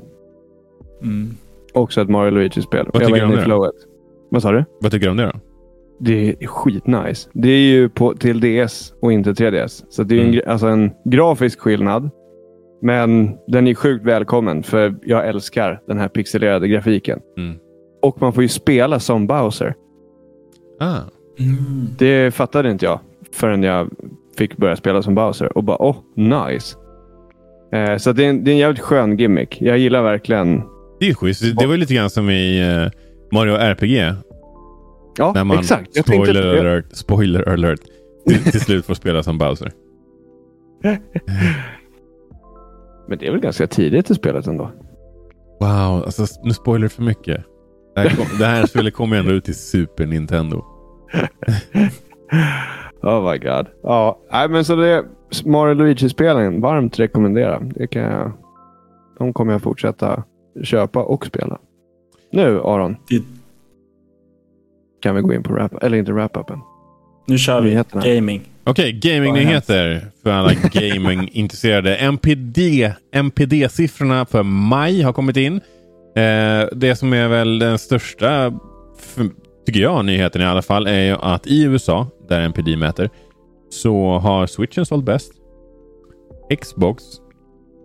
[1.01, 1.29] Mm.
[1.73, 2.89] Också ett Mario Luigi-spel.
[2.93, 3.73] Vad Jag tycker du om det flowet.
[4.31, 4.65] Vad sa du?
[4.81, 5.39] Vad tycker du om det då?
[5.99, 7.29] Det är skitnice.
[7.33, 9.83] Det är ju på, till DS och inte 3DS.
[9.89, 10.39] Så det är ju en, Mm.
[10.39, 12.09] gr- alltså en grafisk skillnad.
[12.81, 17.19] Men den är sjukt välkommen för jag älskar den här pixelerade grafiken.
[17.37, 17.55] Mm.
[18.01, 19.75] Och man får ju spela som Bowser.
[20.79, 20.97] Ah.
[21.39, 21.55] Mm.
[21.97, 22.99] Det fattade inte jag
[23.33, 23.89] förrän jag
[24.37, 25.57] fick börja spela som Bowser.
[25.57, 26.77] Och bara, åh, nice.
[27.73, 29.61] Eh, så det är, en, det är en jävligt skön gimmick.
[29.61, 30.63] Jag gillar verkligen...
[30.99, 31.57] Det är schysst.
[31.59, 32.91] Det, var lite grann som i eh,
[33.31, 34.13] Mario RPG.
[35.17, 35.89] Ja, När man, exakt.
[35.93, 37.79] Jag tänkte- spoiler, alert, spoiler alert.
[38.27, 39.71] till, till slut får spela som Bowser.
[43.07, 44.71] Men det är väl ganska tidigt i spelet ändå?
[45.59, 47.43] Wow, alltså, nu spoiler du för mycket.
[47.95, 50.63] Det här, kom, det här spelet kommer ju ändå ut till Super Nintendo.
[53.01, 53.65] Oh my god.
[53.83, 55.03] Ja, nej, men så det är
[55.45, 56.61] Mario Luigi-spelen.
[56.61, 57.59] Varmt rekommendera.
[57.59, 58.31] Det kan jag,
[59.19, 60.23] de kommer jag fortsätta
[60.63, 61.57] köpa och spela.
[62.31, 62.95] Nu Aron.
[63.09, 63.23] Det-
[65.01, 66.59] Kan vi gå in på rap, eller inte wrap-upen.
[67.27, 68.03] Nu kör vi Nyheterna.
[68.05, 68.41] gaming.
[68.69, 71.95] Okej, gamingnyheter för alla gamingintresserade.
[71.95, 75.55] MPD, MPD-siffrorna för maj har kommit in.
[76.15, 78.59] Eh, det som är väl den största,
[79.65, 83.09] tycker jag, nyheten i alla fall är ju att i USA, där MPD mäter,
[83.69, 85.33] så har switchen sålt bäst.
[86.61, 87.03] Xbox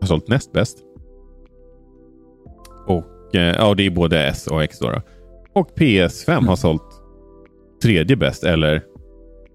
[0.00, 0.78] har sålt näst bäst.
[2.86, 4.90] Och eh, ja, det är både S och X då.
[4.90, 5.02] då.
[5.52, 7.02] Och PS5 har sålt
[7.82, 8.82] tredje bäst, eller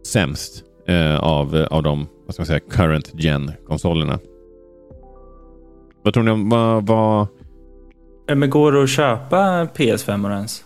[0.06, 4.20] sämst eh, av, av de vad ska man säga, current gen-konsolerna.
[6.04, 7.28] Vad tror ni om vad, vad...
[8.36, 10.66] Men går det att köpa PS5 ens?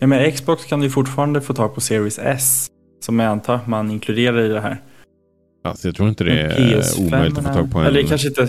[0.00, 2.68] Ja, men Xbox kan du fortfarande få tag på Series S.
[3.00, 4.80] Som jag antar att man inkluderar i det här.
[5.64, 7.86] Alltså, jag tror inte det är PS5 omöjligt att få tag på en.
[7.86, 8.48] Eller kanske inte.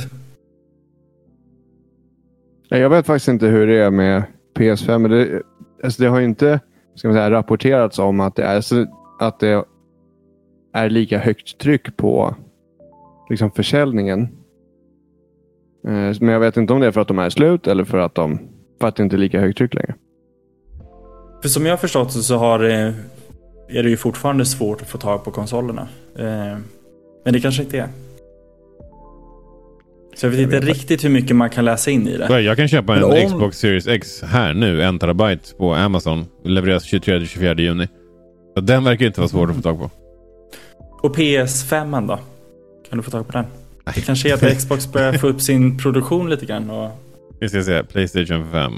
[2.72, 4.24] Nej, Jag vet faktiskt inte hur det är med
[4.58, 4.98] PS5.
[4.98, 5.42] Men det,
[5.84, 6.60] alltså det har ju inte
[6.96, 8.86] ska man säga, rapporterats om att det är, så,
[9.20, 9.66] att det
[10.74, 12.36] är lika högt tryck på
[13.30, 14.22] liksom, försäljningen.
[15.88, 17.98] Eh, Men jag vet inte om det är för att de är slut eller för
[17.98, 18.40] att, de,
[18.82, 19.96] för att det inte är lika högt tryck längre.
[21.42, 22.94] För som jag har förstått så har det,
[23.70, 25.88] är det ju fortfarande svårt att få tag på konsolerna.
[26.16, 26.58] Eh,
[27.26, 27.88] Men det kanske inte är.
[30.16, 32.42] Så jag vet inte riktigt hur mycket man kan läsa in i det.
[32.42, 36.26] Jag kan köpa en om- Xbox Series X här nu, en terabyte på Amazon.
[36.44, 37.88] Levereras 23-24 juni.
[38.56, 39.90] Så den verkar inte vara svår att få tag på.
[41.04, 42.20] Och PS5 då?
[42.89, 43.46] Kan du få tag på den?
[43.96, 46.70] Det kanske är att Xbox börjar få upp sin produktion lite grann.
[46.70, 46.89] Och...
[47.39, 48.74] Vi ska se, Playstation 5.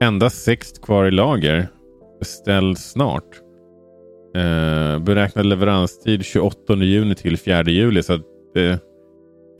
[0.00, 1.68] Endast sex kvar i lager.
[2.20, 3.40] Beställ snart.
[4.36, 8.02] Eh, beräknad leveranstid 28 juni till 4 juli.
[8.02, 8.20] Så att,
[8.56, 8.76] eh,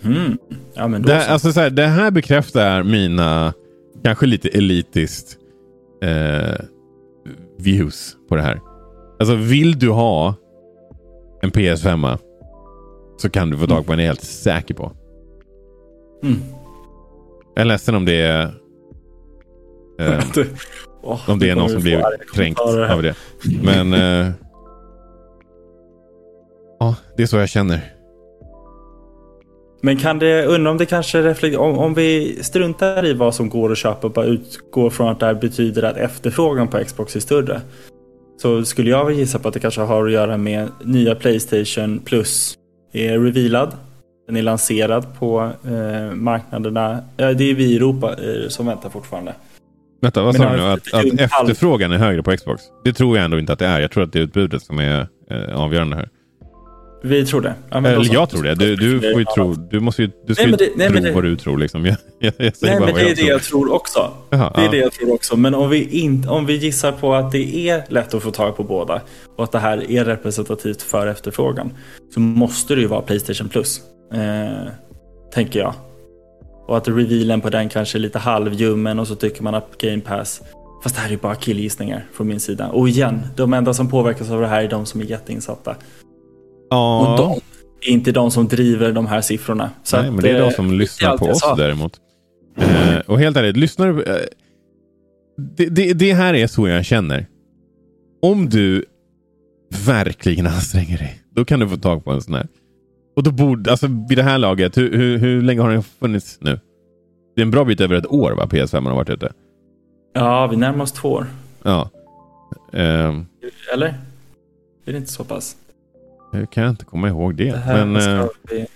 [0.05, 0.38] Mm.
[0.74, 1.33] Ja, men då det, så.
[1.33, 3.53] alltså, så här, det här bekräftar mina
[4.05, 5.38] kanske lite elitiskt
[6.03, 6.64] eh,
[7.59, 8.61] views på det här.
[9.18, 10.35] Alltså vill du ha
[11.44, 12.18] en PS5
[13.16, 14.92] så kan du få tag på en, är jag helt säker på.
[16.22, 16.40] Mm.
[17.54, 18.42] Jag är ledsen om det är
[20.00, 20.24] eh,
[21.26, 22.02] Om det är någon som blir
[22.35, 23.14] kränkt av det.
[23.62, 23.92] Men...
[23.92, 24.30] eh,
[26.80, 27.80] ja, det är så jag känner.
[29.83, 33.48] Men kan det, undra om det kanske reflekterar, om, om vi struntar i vad som
[33.48, 37.16] går att köpa och bara utgår från att det här betyder att efterfrågan på Xbox
[37.16, 37.61] är större.
[38.37, 42.55] Så skulle jag gissa på att det kanske har att göra med nya Playstation Plus
[42.92, 43.73] är revealad.
[44.27, 47.05] Den är lanserad på eh, marknaderna.
[47.16, 49.35] Ja, det är vi i Europa eh, som väntar fortfarande.
[50.03, 50.62] Vänta, vad sa du nu?
[50.62, 52.62] Att, att efterfrågan är högre på Xbox?
[52.85, 53.81] Det tror jag ändå inte att det är.
[53.81, 56.09] Jag tror att det är utbudet som är eh, avgörande här.
[57.06, 57.54] Vi tror det.
[57.70, 58.54] Ja, Eller jag tror det.
[58.54, 59.52] Du, du får ju tro.
[59.54, 61.58] Du måste ju, du ska Nej, ju det- nej, tro men det- vad du tror
[61.58, 61.86] liksom.
[61.86, 63.30] Jag, jag, jag säger Nej, bara men vad det är jag det tror.
[63.30, 64.10] jag tror också.
[64.30, 64.70] Jaha, Det är ja.
[64.70, 65.36] det jag tror också.
[65.36, 68.56] Men om vi, in, om vi gissar på att det är lätt att få tag
[68.56, 69.00] på båda
[69.36, 71.72] och att det här är representativt för efterfrågan
[72.14, 73.80] så måste det ju vara Playstation Plus.
[74.14, 74.68] Eh,
[75.34, 75.74] tänker jag.
[76.66, 80.00] Och att revealen på den kanske är lite halvljummen och så tycker man att Game
[80.00, 80.42] Pass
[80.82, 82.68] Fast det här är bara killgissningar från min sida.
[82.68, 85.76] Och igen, de enda som påverkas av det här är de som är jätteinsatta.
[86.70, 87.40] Och Ja, de
[87.88, 89.70] är inte de som driver de här siffrorna.
[89.83, 92.00] Så nej, att, men det är de eh, som lyssnar på oss däremot.
[92.57, 94.03] Eh, och helt ärligt, lyssnar du...
[94.03, 94.16] Eh,
[95.57, 97.27] det, det, det här är så jag känner.
[98.22, 98.85] Om du
[99.87, 102.46] verkligen anstränger dig, då kan du få tag på en sån här.
[103.16, 106.38] Och då borde, alltså vid det här laget, hur, hur, hur länge har den funnits
[106.40, 106.61] nu?
[107.37, 109.33] Det är en bra bit över ett år va, PS5 har varit ute.
[110.14, 111.27] Ja, vi närmar oss två år.
[111.62, 111.90] Ja.
[112.72, 113.27] Ehm,
[113.72, 113.88] Eller?
[114.85, 115.57] Är det inte så pass?
[116.35, 117.44] Hur kan jag inte komma ihåg det?
[117.44, 118.66] Det Men, eh, vi...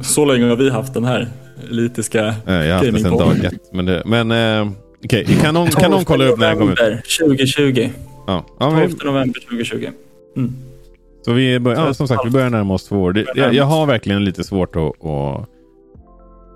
[0.00, 1.28] så länge har vi haft den här
[1.70, 3.72] elitiska eh, jag har haft det sedan dag ett.
[3.72, 4.72] Men, det, men eh,
[5.04, 6.78] okej, kan, någon, kan någon kolla upp när den kommer ut?
[6.78, 7.90] November 2020.
[8.26, 8.44] Ja.
[8.60, 9.88] Ja, men, 12 november 2020.
[10.36, 10.52] Mm.
[11.24, 13.12] Så vi bör, ja, som sagt, vi börjar närma oss två år.
[13.12, 15.48] Det, jag, jag har verkligen lite svårt att, att,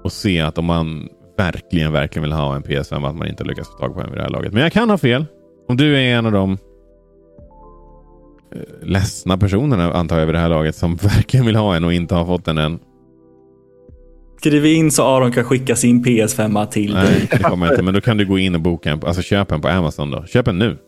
[0.05, 3.69] att se att om man verkligen, verkligen vill ha en PS5 att man inte lyckas
[3.69, 4.53] få tag på en vid det här laget.
[4.53, 5.27] Men jag kan ha fel.
[5.69, 6.59] Om du är en av de eh,
[8.82, 12.14] ledsna personerna antar jag vid det här laget som verkligen vill ha en och inte
[12.14, 12.78] har fått den än.
[14.38, 17.04] Skriv in så Aron kan skicka sin PS5 till dig.
[17.04, 17.82] Nej, det kommer inte.
[17.82, 19.00] Men då kan du gå in och boka en.
[19.04, 20.24] Alltså köp en på Amazon då.
[20.26, 20.78] Köp en nu.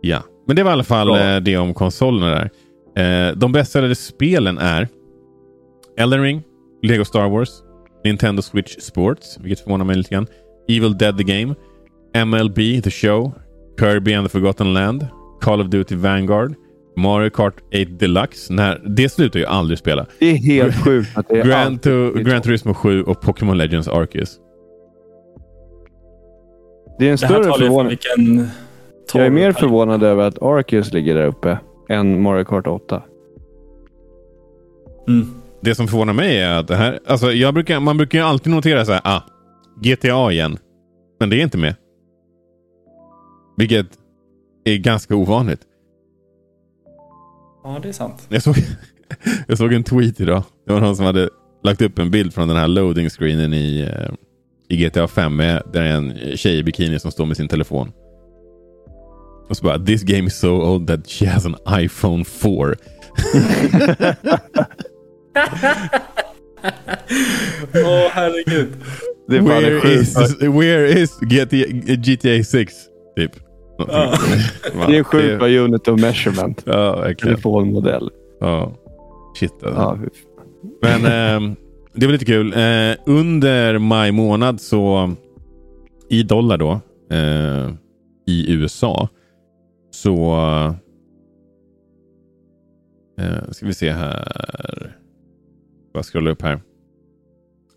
[0.00, 1.34] Ja, men det var i alla fall Ja.
[1.34, 2.50] eh, det om konsolerna där.
[3.28, 4.88] Eh, de bäst säljande spelen är
[5.98, 6.42] Elden Ring,
[6.82, 7.48] Lego Star Wars,
[8.04, 10.26] Nintendo Switch Sports, vilket förvånar mig lite grann.
[10.68, 11.54] Evil Dead the Game,
[12.24, 13.32] MLB The Show,
[13.80, 15.06] Kirby and the Forgotten Land,
[15.40, 16.54] Call of Duty Vanguard,
[16.96, 18.52] Mario Kart 8 Deluxe.
[18.52, 20.06] När, det slutar ju aldrig spela.
[20.18, 21.82] Det är helt sjukt att det är Gran, alltid-
[22.14, 24.38] to, Gran Turismo 7 och Pokémon Legends Arceus.
[26.98, 27.88] Det är en Det större förvåning.
[27.88, 28.48] vilken...
[29.14, 31.58] Jag är mer förvånad över att Arceus ligger där uppe
[31.88, 33.02] än Mario Kart 8.
[35.08, 35.26] Mm.
[35.60, 38.52] Det som förvånar mig är att det här, alltså jag brukar, man brukar ju alltid
[38.52, 39.20] notera så här, ah,
[39.82, 40.58] GTA igen.
[41.20, 41.74] Men det är inte med.
[43.56, 43.86] Vilket
[44.64, 45.60] är ganska ovanligt.
[47.64, 48.26] Ja, det är sant.
[48.28, 48.56] Jag såg,
[49.48, 50.42] jag såg en tweet idag.
[50.66, 51.28] Det var någon som hade
[51.64, 54.14] lagt upp en bild från den här loading screenen i, eh,
[54.68, 55.36] i GTA 5.
[55.36, 57.92] Med, där är en tjej i bikini som står med sin telefon.
[59.48, 62.50] Och så bara, this game is so old that she has an iPhone 4.
[67.74, 68.72] Åh, herregud.
[69.28, 72.74] Det är det Where is, where is GTA, GTA 6?
[73.16, 73.45] Typ.
[73.78, 74.14] Ja.
[74.88, 76.62] Det är sjukt vad unit of measurement.
[76.66, 77.34] Ja, verkligen.
[77.34, 78.10] Telefonmodell.
[78.40, 78.72] Ja.
[79.34, 79.80] Shit alltså.
[79.80, 79.98] Ja.
[80.82, 81.56] Men ehm,
[81.94, 82.52] det var lite kul.
[82.52, 85.12] Eh, under maj månad så
[86.10, 87.70] i dollar då eh,
[88.26, 89.08] i USA
[89.90, 90.34] så
[93.20, 94.96] eh, ska vi se här.
[95.94, 96.60] Bara scrolla upp här.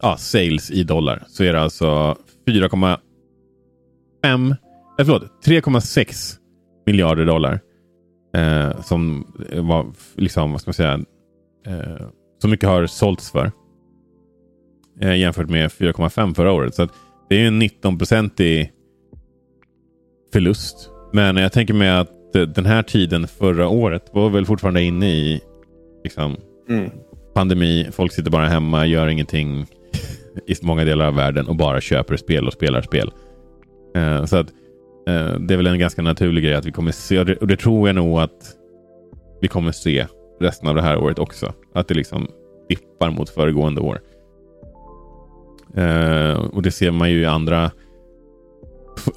[0.02, 1.24] Ja, sales i dollar.
[1.28, 2.16] Så är det alltså
[2.48, 4.56] 4,5
[5.00, 6.36] eh, förlåt, 3,6
[6.86, 7.60] miljarder dollar.
[8.38, 9.86] Eh, som var
[10.16, 11.00] liksom, vad ska man säga,
[11.68, 12.06] eh,
[12.42, 13.52] så mycket har sålts för.
[15.02, 16.76] Eh, jämfört med 4,5 förra året.
[16.76, 16.88] Så
[17.30, 18.72] det är ju en 19-procentig
[20.34, 20.90] förlust.
[21.14, 25.10] Men jag tänker mig att eh, den här tiden förra året var väl fortfarande inne
[25.10, 25.42] i
[26.04, 26.36] liksom,
[26.70, 26.92] Mm.
[27.34, 27.88] pandemi.
[27.92, 29.66] Folk sitter bara hemma, gör ingenting
[30.48, 33.12] i många delar av världen och bara köper spel och spelar spel.
[33.96, 34.48] Eh, så att
[35.08, 37.48] Eh, det är väl en ganska naturlig grej att vi kommer se, och det, och
[37.48, 38.56] det tror jag nog att
[39.42, 40.06] vi kommer se
[40.40, 41.54] resten av det här året också.
[41.74, 42.28] Att det liksom
[42.70, 44.00] dippar mot föregående år.
[45.76, 47.72] Eh, och det ser man ju i andra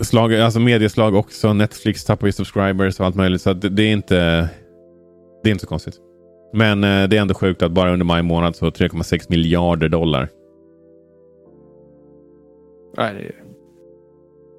[0.00, 1.52] slag, alltså medieslag också.
[1.52, 3.42] Netflix tappar ju subscribers och allt möjligt.
[3.42, 4.48] Så att det, det är inte
[5.42, 5.94] det är inte så konstigt.
[6.52, 10.28] Men eh, det är ändå sjukt att bara under maj månad så 3,6 miljarder dollar.
[12.96, 13.41] Nej, det är...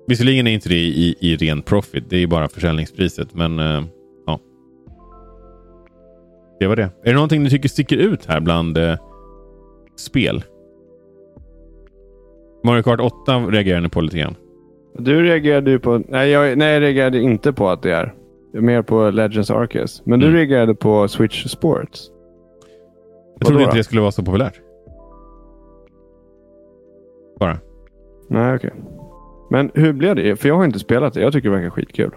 [0.07, 2.03] Visserligen är inte det i, i ren profit.
[2.09, 3.33] Det är bara försäljningspriset.
[3.33, 3.83] Men eh,
[4.25, 4.39] ja.
[6.59, 6.83] Det var det.
[6.83, 8.95] Är det någonting ni tycker sticker ut här bland eh,
[9.95, 10.43] spel?
[12.63, 14.35] Mario Kart 8 reagerar ni på lite grann.
[14.99, 16.01] Du reagerade ju på...
[16.07, 18.13] Nej jag, nej, jag reagerade inte på att det är.
[18.53, 20.01] Mer på Legends Arceus.
[20.05, 20.37] Men du Mm.
[20.37, 22.09] reagerade på Switch Sports.
[23.39, 24.59] Jag trodde inte det skulle vara så populärt.
[27.39, 27.57] Bara.
[28.29, 28.71] Nej, okej.
[29.53, 30.35] Men hur blev det?
[30.41, 31.21] För jag har inte spelat det.
[31.21, 32.11] Jag tycker det verkar skitkul.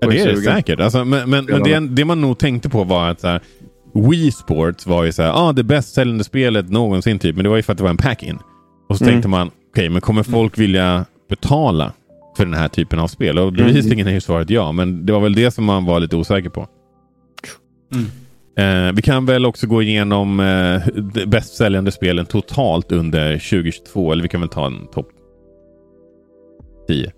[0.00, 0.80] Ja, det är det säkert.
[0.80, 3.40] Alltså, men men, men det, det man nog tänkte på var att så här,
[4.10, 7.18] Wii Sports var ju så här, ah, det bäst säljande spelet någonsin.
[7.18, 7.36] Typ.
[7.36, 8.38] Men det var ju för att det var en pack-in.
[8.88, 9.14] Och så Mm.
[9.14, 11.92] tänkte man, okej, men kommer folk vilja betala
[12.36, 13.38] för den här typen av spel?
[13.38, 13.66] Och Mm.
[13.66, 14.72] bevisligen är ju svaret ja.
[14.72, 16.66] Men det var väl det som man var lite osäker på.
[17.94, 18.06] Mm.
[18.58, 20.82] Eh, vi kan väl också gå igenom eh,
[21.26, 24.12] bäst säljande spelen totalt under 2022.
[24.12, 25.08] Eller vi kan väl ta en topp
[26.88, 27.12] 10.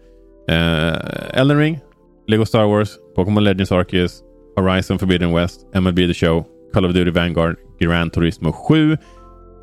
[0.48, 1.80] Eh, Elden Ring,
[2.26, 4.22] Lego Star Wars, Pokémon Legends Arceus,
[4.56, 8.96] Horizon Forbidden West, MLB The Show, Call of Duty Vanguard, Gran Turismo 7,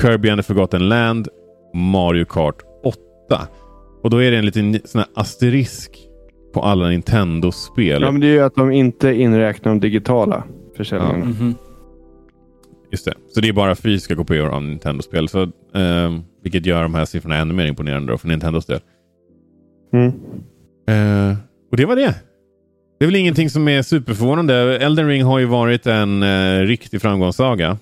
[0.01, 1.27] Kirby and the Forgotten Land,
[1.73, 3.47] Mario Kart 8.
[4.03, 5.97] Och då är det en liten sån här asterisk
[6.53, 8.01] på alla Nintendo-spel.
[8.01, 10.43] Ja, men det är ju att de inte inräknar de digitala
[10.77, 11.25] försäljningarna.
[11.25, 11.55] Mhm.
[12.91, 13.13] Just det.
[13.33, 15.29] Så det är bara fysiska kopior av Nintendo-spel.
[15.29, 15.41] Så,
[15.73, 18.79] ehm, vilket gör de här siffrorna ännu mer imponerande då för Nintendos del.
[19.95, 20.07] Mm.
[20.87, 21.37] Eh,
[21.71, 22.15] och det var det.
[22.99, 24.77] Det är väl ingenting som är superförvånande.
[24.77, 27.77] Elden Ring har ju varit en eh, riktig framgångssaga.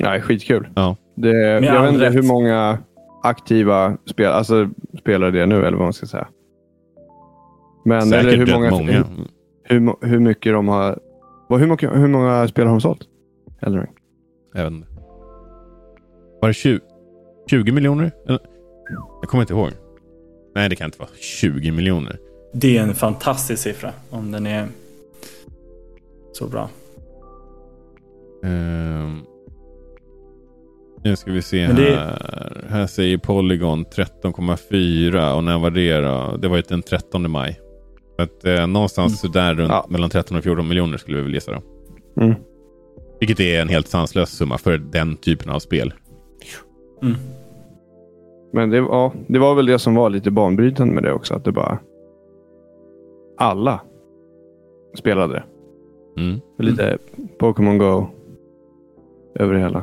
[0.00, 0.68] Nej, skitkul.
[0.74, 0.96] Ja.
[1.16, 2.14] Det, jag vet inte rätt.
[2.14, 2.78] hur många
[3.22, 6.28] aktiva spel, alltså, spelare det är nu, eller vad man ska säga.
[7.84, 9.04] Men Säkert eller hur många, många.
[9.64, 10.98] Hur, hur mycket de har...
[11.48, 13.00] vad- Hur många, hur många spel har de sålt?
[13.62, 13.92] Elden Ring.
[14.54, 14.88] Jag vet inte.
[16.40, 16.80] Var det 20,
[17.50, 18.10] 20 miljoner?
[19.20, 19.70] Jag kommer inte ihåg.
[20.54, 22.18] Nej, det kan inte vara 20 miljoner.
[22.52, 24.68] Det är en fantastisk siffra om den är
[26.32, 26.68] så bra.
[28.44, 29.18] Ehm.
[31.04, 32.64] Nu ska vi se det- här.
[32.68, 36.36] Här säger Polygon 13,4 och när var det då?
[36.36, 37.60] Det var ju den 13 maj.
[38.16, 39.86] Så att, eh, någonstans där runt Ja.
[39.88, 41.62] mellan 13 och 14 miljoner skulle vi väl gissa då.
[42.22, 42.34] Mm.
[43.20, 45.92] Vilket är en helt sanslös summa för den typen av spel.
[47.02, 47.16] Mm.
[48.52, 51.34] Men det, ja, det var väl det som var lite banbrytande med det också.
[51.34, 51.78] Att det bara...
[53.38, 53.80] Alla
[54.98, 55.44] spelade det.
[56.20, 56.40] Mm.
[56.58, 56.98] Lite
[57.38, 58.06] Pokémon Go
[59.34, 59.82] över det hela.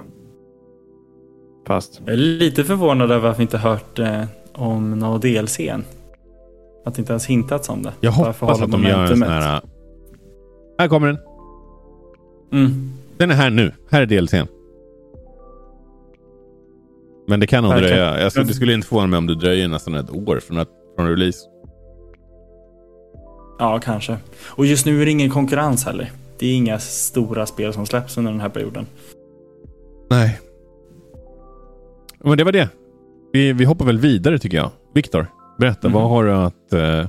[1.68, 5.84] Fast, Jag är lite förvånad över att vi inte hört eh, om någon DLC än.
[6.86, 7.94] Att det inte ens hintats om det.
[8.00, 9.62] Jag hoppas att de gör en sån här...
[10.80, 11.18] Här kommer den.
[12.52, 12.92] Mm.
[13.18, 13.72] Den är här nu.
[13.90, 14.48] Här är DLCn.
[17.28, 17.98] Men det kan nog Verkligen.
[17.98, 18.22] dröja.
[18.22, 20.70] Jag skulle, det skulle inte förvåna mig om det dröjer nästan ett år från, att,
[20.96, 21.40] från release.
[23.60, 24.18] Ja, kanske.
[24.46, 26.12] Och just nu är det ingen konkurrens heller.
[26.40, 28.86] Det är inga stora spel som släpps under den här perioden.
[30.10, 30.40] Nej.
[32.24, 32.70] Men det var det.
[33.34, 34.70] Vi, vi hoppar väl vidare tycker jag.
[34.94, 35.28] Viktor,
[35.60, 35.88] berätta.
[35.88, 35.94] Mhm.
[36.02, 36.74] Vad har du att...
[36.74, 37.08] eh,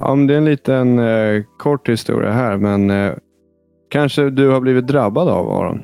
[0.00, 3.12] ja, men det är en liten eh, kort historia här, men eh,
[3.90, 5.80] kanske du har blivit drabbad av Aron.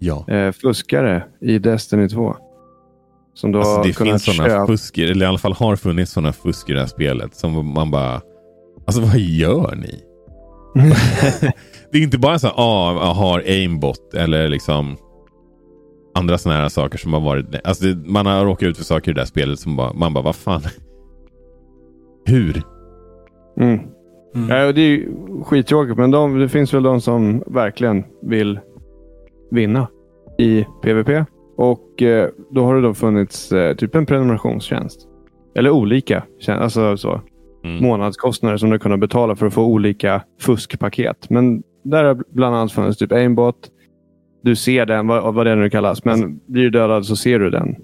[0.00, 0.24] Ja.
[0.28, 2.36] Eh, fuskare i Destiny 2.
[3.34, 4.66] Som du Alltså, det finns sådana köpa.
[4.66, 7.34] fusk, i- eller i alla fall har funnits sådana fusk i det här spelet.
[7.34, 8.20] Som man bara...
[8.86, 10.00] Alltså vad gör ni?
[11.92, 14.96] Det är inte bara så här, ah, jag har aimbot eller liksom
[16.14, 17.46] andra sådana här saker som har varit...
[17.64, 20.14] Alltså det, man har råkat ut för saker i det där spelet som bara, man
[20.14, 20.62] bara, vad fan?
[22.26, 22.62] Hur?
[23.60, 23.80] Mm.
[24.34, 24.48] Mm.
[24.48, 25.12] Ja, och det är ju
[25.44, 28.60] skittråkigt, men de, det finns väl de som verkligen vill
[29.50, 29.88] vinna
[30.38, 31.24] i PVP.
[31.56, 35.08] Och eh, då har det då funnits eh, typ en prenumerationstjänst.
[35.54, 37.20] Eller olika tjän- alltså så,
[37.64, 37.82] Mm.
[37.82, 41.30] månadskostnader som du kunnat betala för att få olika fuskpaket.
[41.30, 43.56] Men där har bland annat funnits typ aimbot.
[44.42, 46.04] Du ser den, vad, vad det nu kallas.
[46.04, 47.76] Men blir du dödad så ser du den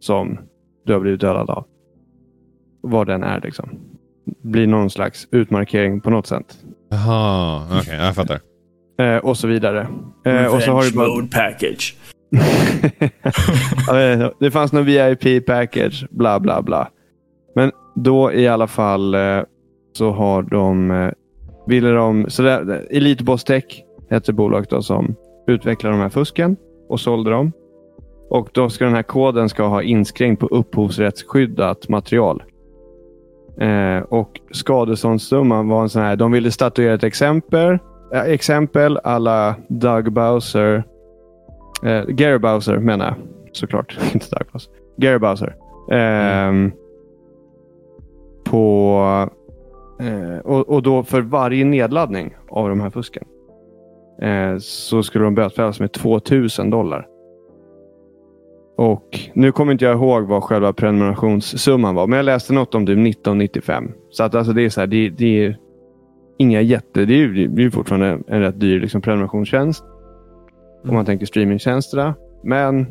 [0.00, 0.38] som
[0.86, 1.64] du har blivit dödad av.
[2.80, 3.68] Vad den är liksom.
[4.42, 6.58] Blir någon slags utmarkering på något sätt.
[6.90, 8.40] Jaha, okej, jag fattar.
[8.98, 9.86] Eh, och så vidare.
[10.26, 11.08] Eh, och så har du bara...
[11.08, 11.96] Mode package.
[13.86, 16.88] Ja, det- fanns någon VIP-package, bla bla bla.
[17.54, 19.40] Men då i alla fall eh,
[19.92, 20.90] så har de...
[20.90, 21.10] eh,
[21.66, 22.26] Ville de...
[22.28, 23.64] Så där, Elite Boss Tech
[24.10, 25.14] heter bolaget då som
[25.46, 26.56] utvecklar de här fusken
[26.88, 27.52] och sålde dem.
[28.30, 32.42] Och då ska den här koden ska ha inskränkt på upphovsrättsskyddat material.
[33.60, 36.16] Eh, och skadeståndssumman var en sån här.
[36.16, 37.78] De ville statuera ett exempel.
[38.14, 40.84] Eh, exempel alla Doug Bowser.
[41.84, 43.14] Eh, Gary Bowser menar jag.
[43.52, 43.98] Såklart.
[44.14, 44.72] Inte Doug Bowser.
[44.96, 45.56] Gary Bowser.
[45.90, 46.72] Ehm,
[48.44, 49.28] på,
[50.00, 53.24] eh, och, och då för varje nedladdning av de här fusken
[54.22, 57.06] eh, så skulle de bötfällas med 2000 dollar.
[58.76, 62.86] Och Nu kommer inte jag ihåg vad själva prenumerationssumman var, men jag läste något om
[62.86, 63.92] typ 1995.
[64.10, 65.56] Så att alltså det är så här, det, det är
[66.38, 67.04] inga jätte...
[67.04, 69.84] Det är ju det är ju fortfarande en rätt dyr liksom, prenumerationstjänst.
[70.88, 72.14] Om man tänker streamingtjänsterna.
[72.42, 72.86] Men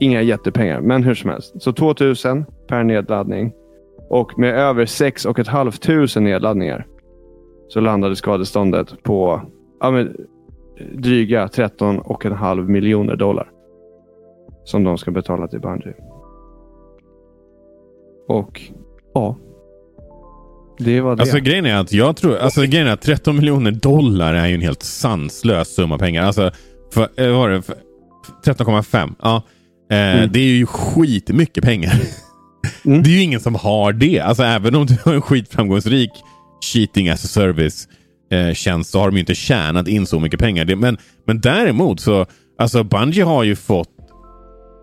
[0.00, 0.80] inga jättepengar.
[0.80, 1.62] Men hur som helst.
[1.62, 3.52] Så 2000 per nedladdning.
[4.08, 6.86] Och med över 6 500 nedladdningar
[7.68, 9.40] så landade skadeståndet på
[9.80, 10.16] ja, men,
[10.92, 13.50] dryga 13,5 miljoner dollar.
[14.64, 15.94] Som de ska betala till Bungie.
[18.28, 18.60] Och
[19.14, 19.36] ja.
[20.78, 21.22] Det var det.
[21.22, 24.54] Alltså grejen är att jag tror, alltså grejen är att 13 miljoner dollar är ju
[24.54, 26.22] en helt sanslös summa pengar.
[26.22, 26.50] Alltså,
[26.94, 27.62] för, eh, vad var det?
[27.62, 27.76] För-
[28.44, 29.14] 13,5.
[29.22, 29.42] Ja.
[29.90, 30.32] Eh, Mm.
[30.32, 32.00] Det är ju skitmycket pengar.
[32.84, 33.02] Mm.
[33.02, 34.20] Det är ju ingen som har det.
[34.20, 36.10] Alltså även om du har en skitframgångsrik
[36.72, 37.88] cheating as a service
[38.30, 40.64] eh, tjänst så har de ju inte tjänat in så mycket pengar.
[40.64, 42.26] Det, men, men däremot så,
[42.58, 43.88] alltså Bungie har ju fått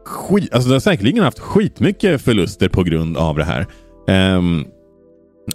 [0.06, 3.66] skit, alltså de har säkerligen haft skitmycket förluster på grund av det här.
[4.08, 4.66] Ehm,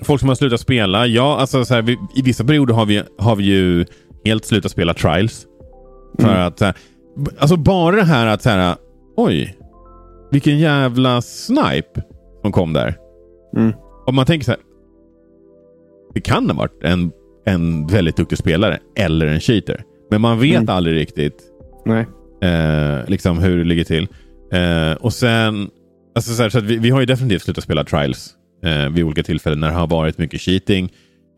[0.02, 3.02] folk som har slutat spela, ja, alltså så här, vi, i vissa perioder har vi,
[3.18, 3.84] har vi ju
[4.24, 5.46] helt slutat spela trials.
[6.20, 6.46] För Mm.
[6.46, 6.62] att,
[7.38, 8.76] alltså bara det här att så här,
[9.16, 9.56] oj,
[10.30, 12.02] vilken jävla snipe
[12.42, 12.94] som kom där.
[13.56, 13.72] Mm.
[14.06, 14.60] Om man tänker så här,
[16.14, 17.10] det kan ha varit en,
[17.46, 19.82] en väldigt duktig spelare eller en cheater.
[20.10, 20.68] Men man vet Mm.
[20.76, 21.42] aldrig riktigt
[21.84, 22.06] Nej.
[22.42, 24.08] eh, liksom hur det ligger till.
[24.52, 25.70] Eh, och sen,
[26.14, 28.34] alltså så, här, så vi, vi har ju definitivt slutat spela trials
[28.64, 30.84] eh, vid olika tillfällen när det har varit mycket cheating.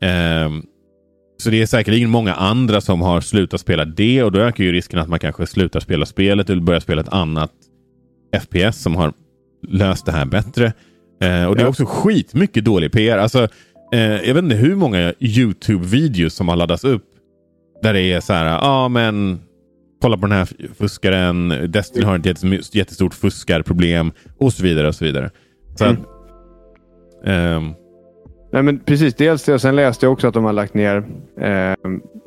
[0.03, 0.51] Eh,
[1.43, 4.73] så det är säkerligen många andra som har slutat spela det och då ökar ju
[4.73, 7.53] risken att man kanske slutar spela spelet eller börjar spela ett annat
[8.43, 9.13] FPS som har
[9.69, 10.73] löst det här bättre.
[11.23, 13.19] Eh, och det är också skitmycket dålig PR.
[13.19, 13.49] Alltså,
[13.93, 17.05] eh, jag vet inte hur många YouTube-videos som har laddats upp
[17.83, 19.41] där det är så här, ja ah, men
[20.03, 20.49] kolla på den här
[20.79, 21.49] fuskaren.
[21.69, 24.89] Destiny har ett jättes- jättestort fuskarproblem och så vidare.
[24.89, 25.31] och så vidare.
[25.79, 25.97] Så Mm.
[25.97, 26.09] att,
[27.25, 27.75] ehm,
[28.53, 29.15] Nej, men precis.
[29.15, 29.55] Dels det.
[29.55, 31.05] Och sen läste jag också att de har lagt ner
[31.41, 31.75] eh,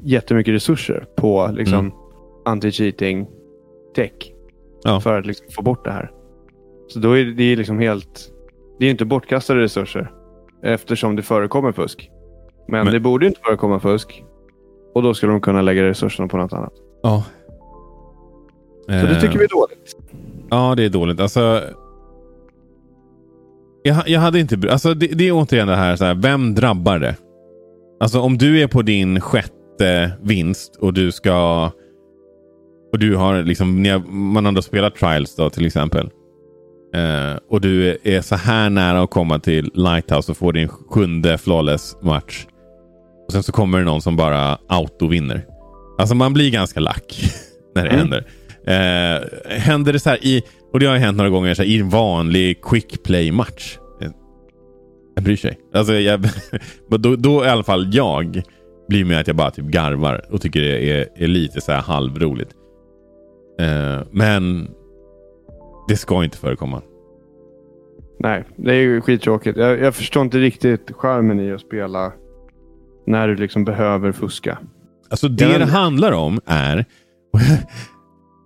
[0.04, 1.92] jättemycket resurser på liksom, Mm.
[2.46, 3.26] anti-cheating
[3.96, 4.12] tech.
[4.84, 5.00] Ja.
[5.00, 6.12] För att liksom, få bort det här.
[6.88, 8.32] Så då är det, liksom helt...
[8.80, 10.12] Det är inte bortkastade resurser.
[10.64, 12.12] Eftersom det förekommer fusk.
[12.68, 14.24] Men, Men- det borde inte förekomma fusk.
[14.94, 16.74] Och då skulle de kunna lägga resurserna på något annat.
[17.04, 17.24] ja.
[18.88, 19.96] Så det tycker vi är dåligt.
[20.50, 21.20] Ja, det är dåligt.
[21.20, 21.62] Alltså,
[23.86, 24.72] jag, jag hade inte...
[24.72, 27.16] Alltså, det, det är återigen det här, så här, vem drabbar det?
[28.00, 31.72] Alltså om du är på din sjätte vinst och du ska...
[32.94, 36.10] Och du har liksom, ni har, man har då spelat trials då till exempel.
[36.96, 41.38] Eh, och du är så här nära att komma till Lighthouse och få din sjunde
[41.38, 42.46] flawless match.
[43.28, 45.46] Och sen så kommer det någon som bara auto-vinner.
[45.98, 47.32] Alltså man blir ganska lack
[47.76, 48.00] när det Mm.
[48.00, 48.26] händer.
[48.68, 49.24] Eh,
[49.60, 50.42] händer det så här i,
[50.76, 53.78] och det har ju hänt några gånger, så här, i en vanlig quick play-match.
[54.02, 54.12] Eh,
[55.16, 55.60] Jag bryr sig.
[55.74, 56.20] Alltså, jag,
[56.90, 58.42] då, då i alla fall jag
[58.90, 61.82] blir med att jag bara typ garvar och tycker det är, är lite så här
[61.82, 62.52] halvroligt.
[63.60, 64.68] Eh, men
[65.88, 66.82] det ska inte förekomma.
[68.20, 69.58] Nej, det är ju skittråkigt.
[69.58, 72.14] Jag, jag förstår inte riktigt charmen i att spela
[73.08, 74.58] när du liksom behöver fuska.
[75.10, 76.86] Alltså det Jag det handlar om är...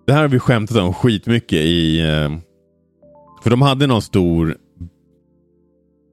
[0.09, 1.99] det här har vi skämtat om skitmycket i...
[2.01, 2.29] eh,
[3.43, 4.55] För de hade någon stor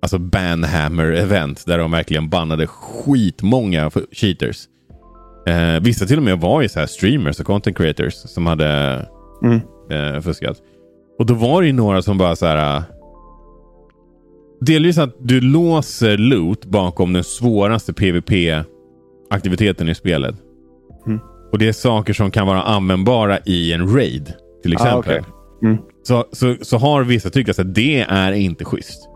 [0.03, 4.64] alltså Banhammer-event där de verkligen bannade skitmånga cheaters.
[5.47, 8.66] Eh, vissa till och med var ju så här streamers och content creators som hade
[9.42, 9.61] Mm.
[9.90, 10.57] eh, fuskat.
[11.18, 12.76] Och då var det ju några som bara så här...
[12.76, 12.82] eh,
[14.61, 20.34] Delvis att du låser loot bakom den svåraste PVP-aktiviteten i spelet.
[21.07, 21.18] Mm.
[21.53, 24.32] Och det är saker som kan vara användbara i en raid.
[24.62, 24.94] Till exempel.
[24.94, 25.22] Ah, okej.
[25.62, 25.78] Mm.
[26.03, 29.09] så, så, så har vissa tyckt att det är inte schysst.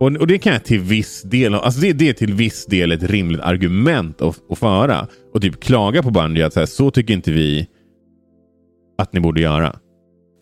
[0.00, 2.92] Och, och det kan jag till viss del, alltså det, det är till viss del
[2.92, 5.06] ett rimligt argument att, att föra.
[5.34, 7.68] Och typ klaga på Bungie att så, här, så tycker inte vi
[8.98, 9.76] att ni borde göra.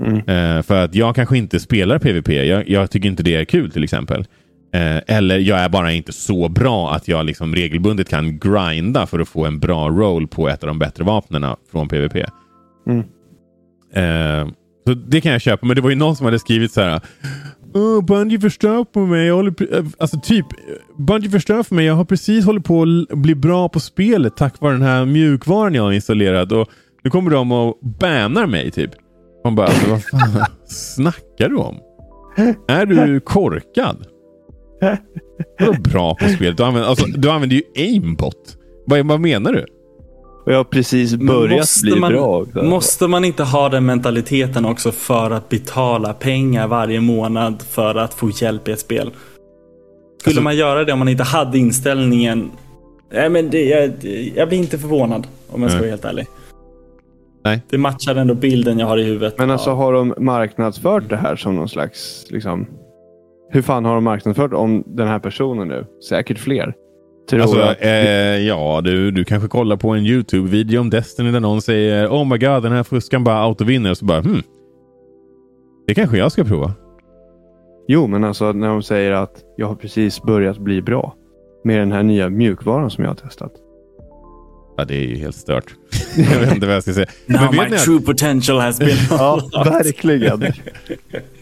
[0.04, 0.16] Mm.
[0.16, 2.28] Eh, för att jag kanske inte spelar PVP.
[2.28, 4.26] Jag, jag tycker inte det är kul till exempel.
[4.74, 9.20] Eh, eller jag är bara inte så bra att jag liksom regelbundet kan grinda för
[9.20, 12.16] att få en bra roll på ett av de bättre vapnena från PVP.
[12.86, 13.04] Mm.
[13.94, 14.52] Eh,
[14.86, 15.66] så det kan jag köpa.
[15.66, 17.00] Men det var ju någon som hade skrivit så här.
[17.74, 19.26] Oh, Bungie förstör på mig.
[19.26, 20.46] Jag håller, eh, alltså typ,
[20.98, 21.86] Bungie förstör för mig.
[21.86, 25.74] Jag har precis hållit på att bli bra på spelet tack vare den här mjukvaran
[25.74, 26.52] jag har installerat.
[26.52, 26.68] Och
[27.04, 28.90] nu kommer de och bannar mig typ.
[29.44, 31.78] Man bara, alltså, vad fan snackar du om?
[32.68, 34.06] Är du korkad?
[35.60, 36.56] Vadå bra på spelet?
[36.56, 38.56] Du använder, alltså, du använder ju aimbot.
[38.86, 39.66] Vad, vad menar du?
[40.46, 42.40] Och jag har precis börjat måste bli man, bra.
[42.42, 42.62] också.
[42.62, 48.14] Måste man inte ha den mentaliteten också för att betala pengar varje månad för att
[48.14, 49.10] få hjälp i ett spel?
[50.20, 52.50] Skulle Alltså- man göra det om man inte hade inställningen?
[53.12, 53.90] Nej, men det, jag,
[54.34, 55.88] jag blir inte förvånad om jag ska Nej.
[55.88, 56.26] vara helt ärlig.
[57.44, 57.62] Nej.
[57.70, 59.38] Det matchar ändå bilden jag har i huvudet.
[59.38, 62.26] Men alltså har de marknadsfört det här som någon slags...
[62.30, 62.66] Liksom,
[63.52, 65.86] hur fan har de marknadsfört om den här personen nu?
[66.08, 66.74] Säkert fler.
[67.30, 67.76] Tror Alltså, jag.
[67.80, 72.24] eh, ja, du, du kanske kollar på en YouTube-video om Destiny där någon säger Oh
[72.24, 73.90] my god, den här fuskan bara autovinner.
[73.90, 74.42] Och så bara hmm.
[75.86, 76.72] Det kanske jag ska prova.
[77.88, 81.14] Jo, men alltså när de säger att jag har precis börjat bli bra
[81.64, 83.52] med den här nya mjukvaran som jag har testat.
[84.76, 85.74] Ja, det är ju helt stört.
[86.16, 87.06] jag vet inte vad jag ska säga.
[87.26, 90.42] Now Men my att true potential has been Ja, verkligen.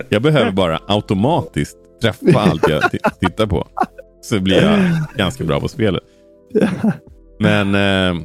[0.09, 2.91] jag behöver bara automatiskt träffa allt jag
[3.21, 3.69] tittar på.
[4.21, 4.79] Så blir jag
[5.17, 6.03] ganska bra på spelet.
[7.39, 8.23] Men eh,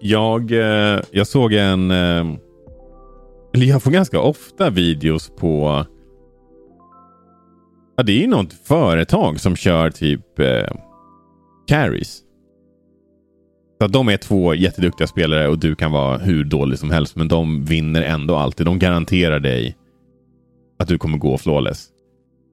[0.00, 1.90] jag, eh, jag såg en...
[1.90, 2.26] Eh,
[3.54, 5.86] eller jag får ganska ofta videos på...
[7.96, 10.72] Ja, det är ju något företag som kör typ eh,
[11.66, 12.22] carries.
[13.78, 17.16] Så att de är två jätteduktiga spelare och du kan vara hur dålig som helst.
[17.16, 18.66] Men de vinner ändå alltid.
[18.66, 19.76] De garanterar dig
[20.78, 21.89] att du kommer gå flawless.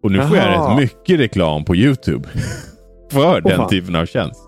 [0.04, 2.30] Och nu får jag rätt mycket reklam på YouTube.
[3.12, 3.70] för den fan.
[3.70, 4.44] typen av tjänst.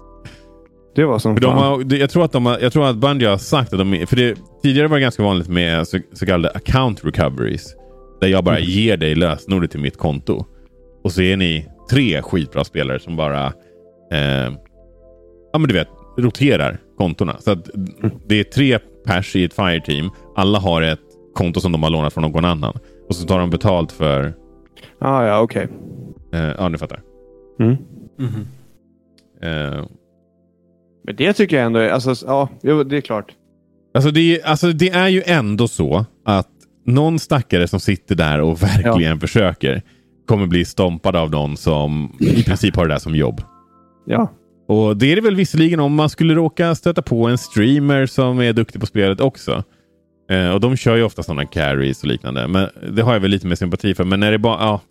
[0.95, 1.63] Det var som För de fan.
[1.63, 4.05] har, det- jag, tror att de har, jag tror att Bungie har sagt att de...
[4.07, 7.75] För det, tidigare var det ganska vanligt med så, så kallade account recoveries.
[8.21, 8.69] Där jag bara Mm.
[8.69, 10.45] ger dig lösenordet till mitt konto.
[11.03, 13.45] Och så är ni tre skitbra spelare som bara...
[14.11, 14.53] Eh,
[15.53, 15.87] ja men du vet,
[16.17, 17.35] roterar kontona.
[17.39, 17.69] Så att
[18.27, 20.09] det är tre pers i ett fireteam.
[20.35, 20.99] Alla har ett
[21.35, 22.77] konto som de har lånat från någon annan.
[23.09, 24.33] Och så tar de betalt för...
[24.99, 25.67] Ah, ja, okej.
[26.33, 27.01] Eh, ja, ni fattar.
[27.59, 27.77] Mm.
[28.17, 28.47] Mhm.
[29.41, 29.85] Eh,
[31.03, 31.89] Men det tycker jag ändå är...
[31.89, 33.31] Alltså, ja, det är klart.
[33.93, 36.47] Alltså det, alltså det är ju ändå så att
[36.85, 39.19] någon stackare som sitter där och verkligen ja.
[39.19, 39.81] försöker
[40.27, 43.41] kommer bli stompad av någon som i princip har det där som jobb.
[44.05, 44.31] Ja.
[44.67, 48.41] Och det är det väl visserligen om man skulle råka stöta på en streamer som
[48.41, 49.63] är duktig på spelet också.
[50.29, 52.47] Eh, och de kör ju ofta sådana carries och liknande.
[52.47, 54.03] Men det har jag väl lite mer sympati för.
[54.03, 54.57] Men när det bara...
[54.59, 54.81] Ja,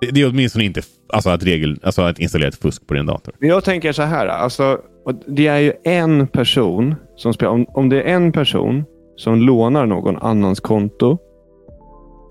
[0.00, 3.06] det, det är åtminstone inte alltså att, regel, alltså att installera ett fusk på din
[3.06, 3.34] dator.
[3.38, 4.26] Jag tänker så här.
[4.26, 4.80] Alltså,
[5.26, 7.52] det är ju en person som spelar.
[7.52, 8.84] Om, om det är en person
[9.16, 11.18] som lånar någon annans konto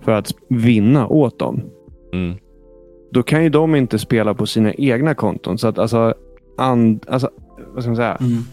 [0.05, 1.61] för att vinna åt dem.
[2.13, 2.37] Mm.
[3.11, 5.57] Då kan ju de inte spela på sina egna konton.
[5.57, 6.13] Så att alltså,
[6.57, 7.29] and, alltså
[7.73, 8.15] vad ska man säga?
[8.15, 8.43] Mm.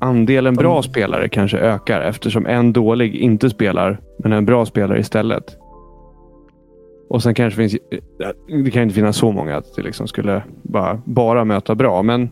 [0.00, 0.82] Andelen bra mm.
[0.82, 5.56] spelare kanske ökar eftersom en dålig inte spelar, men en bra spelare istället.
[7.08, 7.76] Och sen kanske finns...
[8.64, 12.30] Det kan inte finnas så många att det liksom skulle bara, bara möta bra, men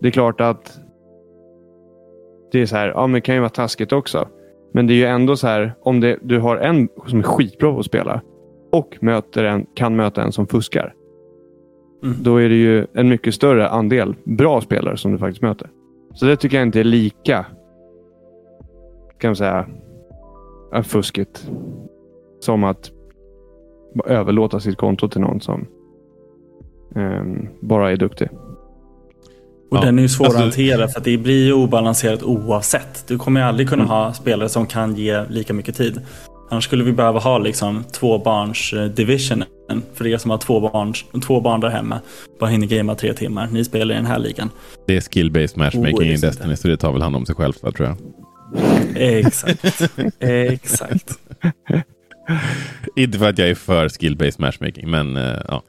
[0.00, 0.80] det är klart att
[2.52, 4.28] det är så här, ja men det kan ju vara taskigt också.
[4.72, 7.72] Men det är ju ändå så här, om det, du har en som är skitbra
[7.72, 8.20] på att spela
[8.72, 10.94] och möter en, kan möta en som fuskar.
[12.02, 12.16] Mm.
[12.22, 15.70] Då är det ju en mycket större andel bra spelare som du faktiskt möter.
[16.14, 17.46] Så det tycker jag inte är lika
[19.18, 19.66] kan man säga
[20.84, 21.50] fuskigt
[22.40, 22.90] som att
[24.06, 25.66] överlåta sitt konto till någon som
[26.94, 28.28] um, bara är duktig.
[29.70, 29.80] Och ja.
[29.80, 33.08] den är ju svår alltså, att hantera för att det blir ju obalanserat oavsett.
[33.08, 33.94] Du kommer ju aldrig kunna mm.
[33.94, 36.00] ha spelare som kan ge lika mycket tid.
[36.50, 39.44] Annars skulle vi behöva ha liksom två barns eh, division.
[39.94, 42.00] För er som har två, barns, två barn där hemma.
[42.40, 43.48] Bara hinner gamea tre timmar.
[43.52, 44.50] Ni spelar i den här ligan.
[44.86, 47.52] Det är skill-based matchmaking oh, i Destiny så det tar väl hand om sig själv
[47.52, 47.96] tror jag.
[48.96, 49.90] Exakt.
[50.20, 51.18] Exakt.
[52.96, 55.62] Inte för att jag är för skill-based matchmaking men uh, ja.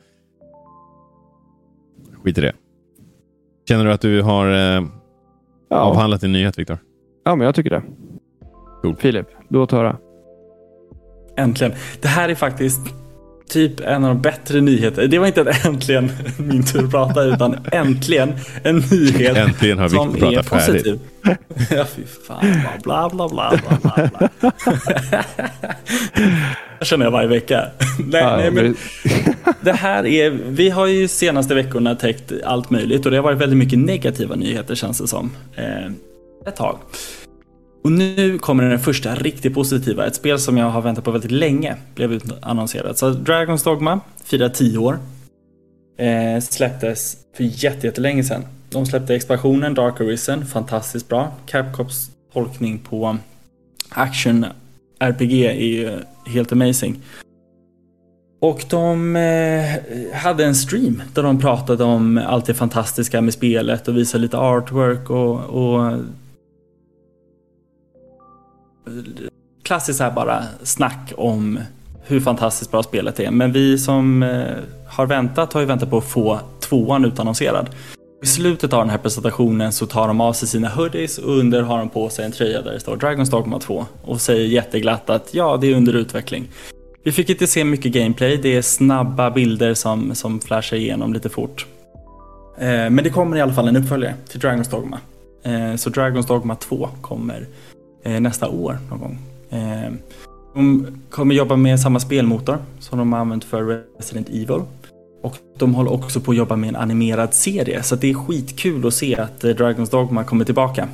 [2.23, 2.53] Skit i det.
[3.67, 4.87] Känner du att du har uh,
[5.69, 5.77] ja.
[5.77, 6.77] avhandlat din nyhet Viktor?
[7.25, 7.83] Ja, men jag tycker det.
[8.81, 8.95] Cool.
[8.95, 9.97] Filip, låt höra.
[11.41, 11.73] Äntligen.
[12.01, 12.79] Det här är faktiskt
[13.49, 15.07] typ en av de bättre nyheterna.
[15.07, 18.33] Det var inte äntligen min tur att prata utan äntligen
[18.63, 20.99] en nyhet äntligen har som är positiv.
[21.69, 22.45] Ja, fy fan.
[22.83, 24.51] Bla, bla, bla, bla, bla, bla.
[26.79, 27.65] Det känner jag varje vecka.
[27.99, 28.75] nej, nej, men
[29.61, 33.37] det här är, vi har ju senaste veckorna täckt allt möjligt och det har varit
[33.37, 35.31] väldigt mycket negativa nyheter känns det som.
[35.55, 35.85] Eh,
[36.47, 36.77] ett tag.
[37.83, 40.05] Och nu kommer den första riktigt positiva.
[40.05, 42.97] Ett spel som jag har väntat på väldigt länge blev utannonserat.
[42.97, 44.99] Så Dragons Dogma firar 10 år.
[45.97, 48.45] Eh, släpptes för jättelänge sedan.
[48.69, 51.31] De släppte expansionen Dark Arisen, fantastiskt bra.
[51.45, 53.17] Capcoms tolkning på
[53.89, 54.45] action
[54.99, 57.01] RPG är ju helt amazing.
[58.41, 63.87] Och de eh, hade en stream där de pratade om allt det fantastiska med spelet
[63.87, 65.93] och visade lite artwork och, och
[69.63, 71.59] klassiskt här bara snack om
[72.03, 73.31] hur fantastiskt bra spelet är.
[73.31, 74.45] Men vi som eh,
[74.87, 77.69] har väntat har ju väntat på att få tvåan utannonserad.
[78.23, 81.61] I slutet av den här presentationen så tar de av sig sina hoodies och under
[81.61, 85.09] har de på sig en tröja där det står Dragon's Dogma 2 och säger jätteglatt
[85.09, 86.47] att ja, det är under utveckling.
[87.03, 91.29] Vi fick inte se mycket gameplay, det är snabba bilder som, som flashar igenom lite
[91.29, 91.65] fort.
[92.57, 94.99] Eh, men det kommer i alla fall en uppföljare till Dragon's Dogma.
[95.43, 97.47] Eh, så Dragon's Dogma 2 kommer
[98.03, 99.19] nästa år någon gång.
[99.49, 99.91] Eh,
[100.53, 104.61] de kommer jobba med samma spelmotor som de har använt för Resident Evil.
[105.23, 107.83] Och de håller också på att jobba med en animerad serie.
[107.83, 110.87] Så det är skitkul att se att eh, Dragons Dogma kommer tillbaka.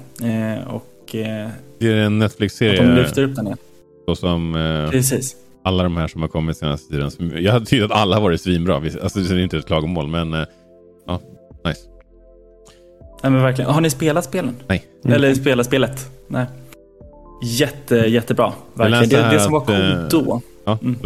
[0.68, 1.10] Och,
[1.80, 2.82] det är en Netflix-serie.
[2.82, 3.58] Att de lyfter upp den igen.
[4.05, 4.53] Så som
[4.91, 5.36] Precis.
[5.64, 7.43] alla de här som har kommit senaste tiden.
[7.43, 8.76] Jag hade tyckt att alla har varit svinbra.
[8.76, 10.34] Alltså det är inte ett klagomål men
[11.08, 11.22] ja,
[11.66, 11.82] nice.
[13.24, 13.72] Nej men verkligen.
[13.72, 14.55] Har ni spelat spelen?
[14.68, 14.86] Nej.
[15.05, 16.10] Eller spelat spelet?
[16.28, 16.45] Nej.
[17.41, 18.53] Jätte, jättebra.
[18.73, 19.09] Verkligen.
[19.09, 20.41] Det, det som var coolt eh, då.
[20.65, 20.97] Ja, mm.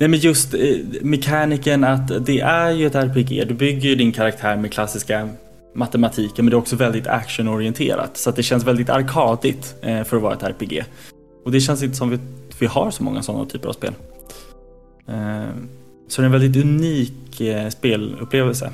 [0.00, 0.60] Nej men just eh,
[1.02, 3.48] mekaniken att det är ju ett RPG.
[3.48, 5.28] Du bygger ju din karaktär med klassiska
[5.74, 8.16] matematiken men det är också väldigt actionorienterat.
[8.16, 10.84] Så att det känns väldigt arkadigt eh, för att vara ett RPG.
[11.44, 12.18] Och det känns inte som vi,
[12.58, 13.92] vi har så många sådana typer av spel.
[16.08, 18.72] Så det är en väldigt unik spelupplevelse.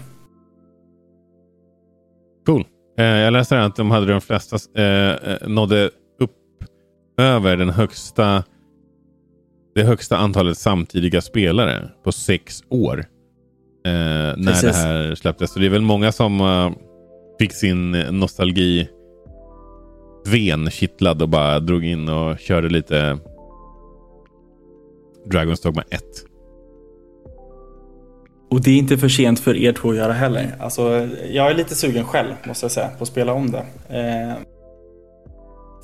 [2.47, 2.65] Cool.
[2.99, 5.91] Eh, jag läste att de hade de flesta eh, eh, nådde
[6.21, 6.37] upp
[7.19, 8.45] över den högsta
[9.75, 12.99] det högsta antalet samtidiga spelare på sex år.
[13.87, 13.93] Eh,
[14.37, 15.53] när det här släpptes.
[15.53, 16.73] Så det är väl många som uh,
[17.41, 18.89] fick sin nostalgi
[20.27, 23.19] ven kittlad och bara drog in och körde lite
[25.27, 26.03] Dragons Dogma 1.
[28.53, 30.57] Och det är inte för sent för er två att göra heller.
[30.61, 33.65] Alltså, jag är lite sugen själv, måste jag säga, på att spela om det.
[33.89, 34.37] Eh,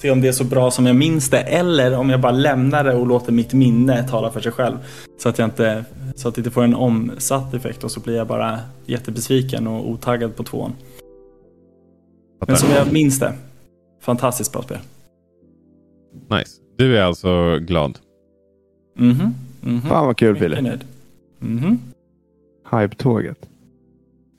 [0.01, 2.85] se om det är så bra som jag minns det, eller om jag bara lämnar
[2.85, 4.77] det och låter mitt minne tala för sig själv.
[5.19, 8.17] Så att jag inte, så att det inte får en omsatt effekt och så blir
[8.17, 10.73] jag bara jättebesviken och otaggad på tvåan.
[12.47, 13.33] Men som jag minns det,
[14.01, 14.79] fantastiskt bra spel.
[16.31, 16.61] Nice.
[16.77, 17.99] Du är alltså glad?
[18.97, 19.11] Mhm.
[19.21, 19.81] Mm mhm.
[19.81, 20.85] Fan vad kul nöjd.
[21.39, 21.79] Mhm.
[22.71, 23.39] Hype-tåget.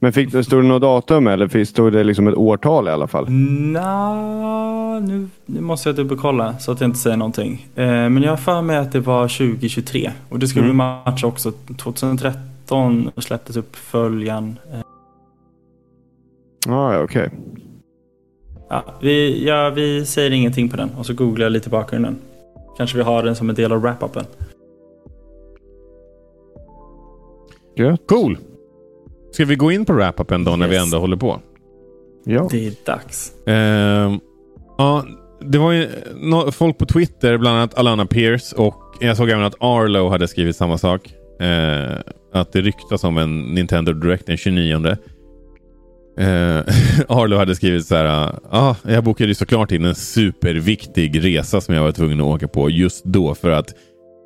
[0.02, 2.92] Men fick du, stod det något datum eller fick- stod det liksom ett årtal i
[2.92, 3.30] alla fall?
[3.30, 7.68] Nja, nu, nu måste jag dubbelkolla så att jag inte säger någonting.
[7.76, 10.78] Eh, men jag har för mig att det var 2023 och det skulle Mm.
[10.78, 11.52] match också.
[11.78, 14.60] 2013 släpptes uppföljaren.
[14.74, 14.80] Eh,
[16.68, 17.30] Ah, ja, okej.
[18.70, 22.18] ja, vi, ja, vi säger ingenting på den och så googlar jag lite i bakgrunden.
[22.78, 24.24] Kanske vi har den som en del av wrap-upen.
[27.80, 28.02] Gött.
[28.08, 28.38] Cool.
[29.32, 31.40] Ska vi gå in på wrap-upen då när vi ändå håller på?
[32.26, 32.48] Ja.
[32.52, 33.32] Det är dags.
[33.46, 34.20] Ehm,
[34.78, 35.06] ja,
[35.42, 35.88] det var ju
[36.22, 40.28] nå- folk på Twitter, bland annat Alana Pierce och jag såg även att Arlo hade
[40.28, 41.14] skrivit samma sak.
[41.40, 41.98] Eh,
[42.34, 44.76] att det ryktas om en Nintendo Direct den 29.
[44.86, 44.96] Eh,
[47.08, 48.36] Arlo hade skrivit så här.
[48.50, 52.48] Ah, jag bokade ju såklart in en superviktig resa som jag var tvungen att åka
[52.48, 53.74] på just då för att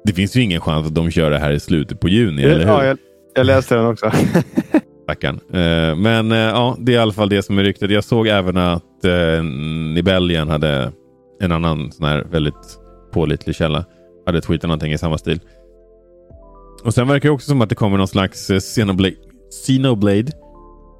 [0.05, 2.59] det finns ju ingen chans att de kör det här i slutet på juni, eller
[2.59, 2.67] hur?
[2.67, 2.97] Ja, jag,
[3.35, 4.11] jag läste den också.
[5.03, 5.39] Stackarn.
[5.53, 7.91] Eh, men eh, ja, det är i alla fall det som är ryktet.
[7.91, 9.43] Jag såg även att eh,
[9.93, 10.91] Nibellion hade
[11.41, 12.79] en annan sån här väldigt
[13.13, 13.85] pålitlig källa.
[14.25, 15.39] Hade tweetat någonting i samma stil.
[16.83, 19.15] Och sen verkar det också som att det kommer någon slags eh, Xenoblade,
[19.65, 20.31] Xenoblade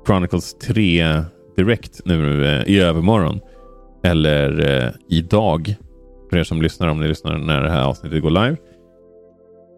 [0.06, 1.24] Chronicles 3
[1.58, 3.40] direkt nu i övermorgon.
[4.04, 5.76] Eller eh, idag.
[6.30, 8.58] För er som lyssnar om ni lyssnar när det här avsnittet går live.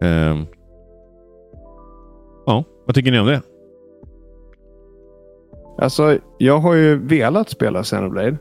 [0.02, 0.46] Ehm
[2.86, 3.42] vad tycker ni om det?
[5.78, 8.36] Alltså, jag har ju velat spela Xenoblade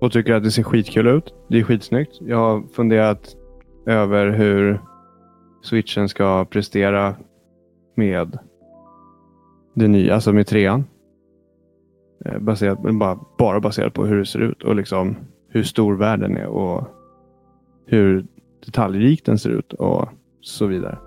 [0.00, 1.34] och tycker att det ser skitkul ut.
[1.48, 2.18] Det är skitsnyggt.
[2.20, 3.36] Jag har funderat
[3.86, 4.80] över hur
[5.62, 7.14] switchen ska prestera
[7.94, 8.38] med
[9.74, 10.84] det nya, alltså med trean.
[12.24, 15.16] Eh, baserat, bara, bara baserat på hur det ser ut och liksom
[15.48, 16.84] hur stor världen är och
[17.86, 18.26] hur
[18.66, 20.08] detaljrik den ser ut och
[20.40, 20.98] så vidare.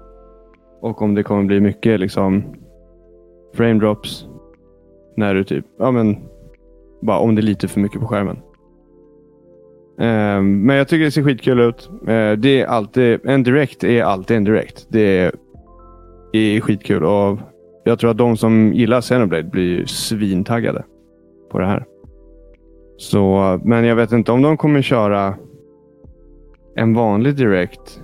[0.82, 2.44] Och om det kommer bli mycket liksom
[3.54, 4.28] frame drops
[5.16, 6.18] när du typ, ja men,
[7.02, 8.38] bara om det är lite för mycket på skärmen.
[10.00, 11.90] Um, men jag tycker det ser skitkul ut.
[12.02, 14.88] Uh, det är alltid, en direkt är alltid en direkt.
[14.90, 15.32] Det är,
[16.34, 17.40] är skitkul och
[17.84, 20.84] jag tror att de som gillar Xenoblade blir svintaggade
[21.50, 21.86] på det här.
[22.98, 25.36] Så, men jag vet inte om de kommer köra
[26.76, 28.02] en vanlig direkt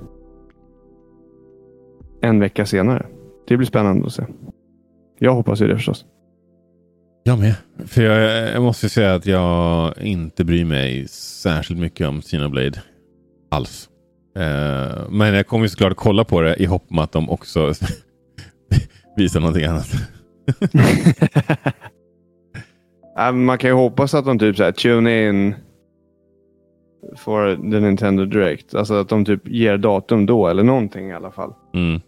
[2.22, 3.06] en vecka senare.
[3.48, 4.24] Det blir spännande att se.
[5.20, 6.06] Jag hoppas ju det förstås.
[7.24, 7.56] Jag med.
[7.86, 12.82] För jag, jag måste säga att jag inte bryr mig särskilt mycket om Xenoblade
[13.52, 13.90] alls.
[14.36, 17.74] Eh, men jag kommer ju såklart kolla på det i hopp om att de också
[19.18, 19.88] visar någonting annat.
[23.16, 25.56] Ja, men Man kan ju hoppas att de typ så här, tune in
[27.16, 28.76] för the Nintendo Direct.
[28.76, 31.54] Alltså att de typ ger datum då eller någonting i alla fall.
[31.74, 32.02] Mm.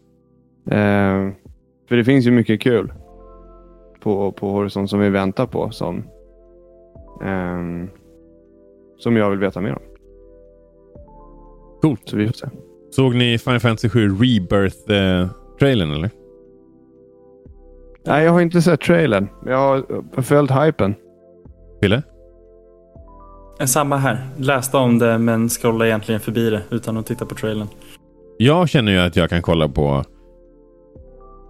[0.71, 1.33] Eh,
[1.89, 2.93] för det finns ju mycket kul
[3.99, 5.71] på, på Horizon som vi väntar på.
[5.71, 6.03] Som,
[7.23, 7.89] ehm,
[8.97, 9.81] som jag vill veta mer om.
[11.81, 12.01] Coolt.
[12.05, 12.47] Så vi får se.
[12.91, 16.09] Såg ni Final Fantasy 7 Rebirth-trailern eller?
[18.05, 19.27] Nej, jag har inte sett trailern.
[19.45, 20.95] Jag har följt hypen.
[21.81, 22.03] Fille?
[23.59, 24.27] Eh, Samma här.
[24.37, 27.67] Läste om det men scrollade egentligen förbi det utan att titta på trailern.
[28.37, 30.03] Jag känner ju att jag kan kolla på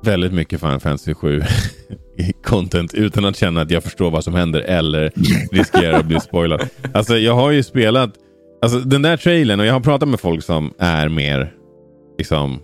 [0.04, 1.42] väldigt mycket Final Fantasy 7
[2.18, 5.12] i content utan att känna att jag förstår vad som händer eller
[5.52, 6.70] riskerar att bli spoilad.
[6.94, 8.14] Alltså jag har ju spelat
[8.62, 11.54] alltså, den där trailern och jag har pratat med folk som är mer
[12.18, 12.60] liksom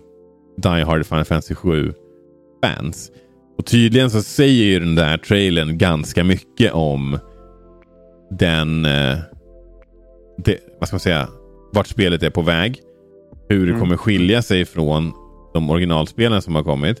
[0.62, 1.92] Die Hard Final Fantasy 7
[2.64, 3.10] fans.
[3.58, 7.18] Och tydligen så säger ju den där trailern ganska mycket om
[8.30, 9.16] den, eh,
[10.44, 11.28] det, vad ska man säga,
[11.72, 12.78] vart spelet är på väg.
[13.48, 13.80] Hur det Mm.
[13.80, 15.12] kommer skilja sig från
[15.54, 16.96] de originalspelen som har kommit.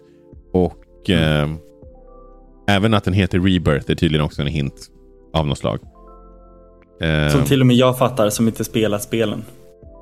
[0.52, 1.48] Och eh,
[2.68, 4.88] även att den heter Rebirth är tydligen också en hint
[5.32, 5.78] av något slag.
[7.00, 9.44] Eh, Som till och med jag fattar som inte spelat spelen.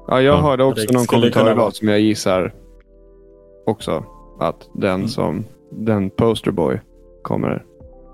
[0.09, 2.55] Ja, jag Ja, hörde också någon kommentar idag som jag gissar
[3.67, 4.05] också.
[4.41, 5.09] Att den Mm.
[5.09, 6.81] som den posterboy
[7.23, 7.65] kommer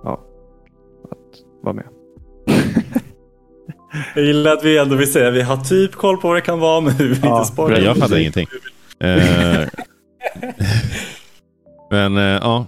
[0.05, 0.21] ja,
[1.11, 1.85] att vara med.
[4.15, 6.41] Jag gillar att vi ändå vill säga att vi har typ koll på vad det
[6.41, 7.79] kan vara men vi vill Ja, inte spoila.
[7.79, 8.47] jag fattar ingenting.
[9.01, 9.09] Eh,
[11.91, 12.67] men eh, ja.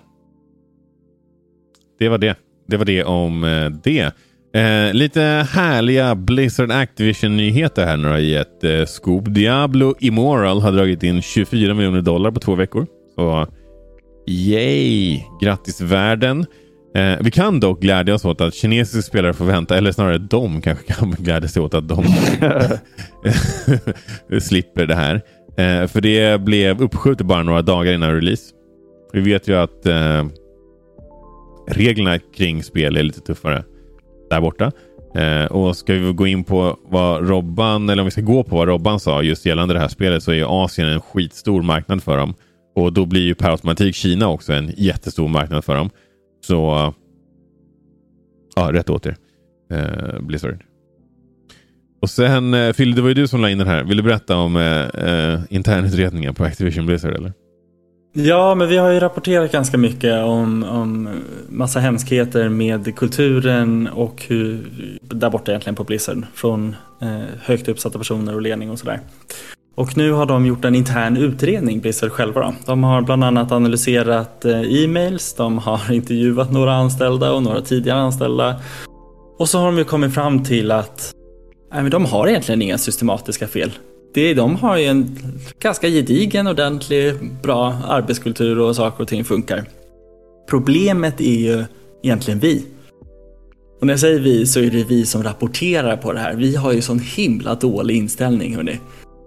[1.99, 2.37] det var det.
[2.69, 4.12] Det var det om eh, det.
[4.55, 9.35] Eh, lite härliga Blizzard Activision-nyheter här nu i ett eh, scoop.
[9.35, 12.87] Diablo Immoral har dragit in 24 miljoner dollar på två veckor.
[13.14, 13.47] Så
[14.27, 15.21] yay!
[15.41, 16.47] Grattis världen!
[16.95, 20.61] Eh, vi kan dock glädja oss åt att kinesiska spelare får vänta, eller snarare de
[20.61, 22.05] kanske kan glädja sig åt att de
[24.43, 25.14] slipper det här.
[25.57, 28.45] Eh, för det blev uppskjutet bara några dagar innan release.
[29.13, 30.27] Vi vet ju att eh,
[31.69, 33.65] reglerna kring spel är lite tuffare
[34.31, 34.73] där borta.
[35.15, 38.57] Eh, och ska vi gå in på vad Robban, eller om vi ska gå på
[38.57, 42.17] vad Robban sa just gällande det här spelet så är Asien en skitstor marknad för
[42.17, 42.35] dem.
[42.77, 45.91] Och då blir ju per automatik Kina också en jättestor marknad för dem.
[46.47, 46.95] Så
[48.57, 49.17] ja, rätt åt er.
[49.71, 50.65] Eh, Blizzard.
[52.01, 53.85] Och sen, eh, Phil, det var ju du som la in den här.
[53.85, 57.15] Vill du berätta om eh, eh internutredningen på Activision Blizzard?
[57.15, 57.33] Eller?
[58.13, 61.09] Ja, men vi har ju rapporterat ganska mycket om, om
[61.49, 66.27] massa hemskheter med kulturen och hur, där borta egentligen på Blizzard.
[66.35, 67.09] Från eh,
[67.43, 69.01] högt uppsatta personer och ledning och sådär.
[69.75, 72.41] Och nu har de gjort en intern utredning, Blizzard själva.
[72.41, 72.55] Då.
[72.67, 78.01] De har bland annat analyserat eh, e-mails, de har intervjuat några anställda och några tidigare
[78.01, 78.61] anställda.
[79.39, 81.13] Och så har de ju kommit fram till att
[81.73, 83.73] nej, men de har egentligen inga systematiska fel.
[84.19, 85.19] Det, de har ju en
[85.61, 89.64] ganska gedigen, ordentlig, bra arbetskultur och saker och ting funkar.
[90.49, 91.64] Problemet är ju
[92.03, 92.66] egentligen vi.
[93.81, 96.35] Och när jag säger vi så är det vi som rapporterar på det här.
[96.35, 98.81] Vi har ju sån himla dålig inställning hörni.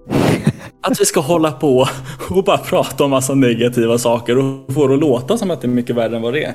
[0.81, 1.87] Att vi ska hålla på
[2.29, 5.67] och bara prata om massa negativa saker och få det att låta som att det
[5.67, 6.53] är mycket värre än vad det är.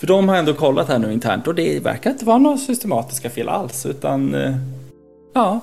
[0.00, 3.30] För de har ändå kollat här nu internt och det verkar inte vara några systematiska
[3.30, 4.56] fel alls utan eh,
[5.34, 5.60] ja,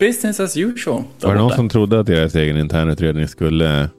[0.00, 1.02] business as usual.
[1.22, 3.90] Var det någon som trodde att deras egen internutredning skulle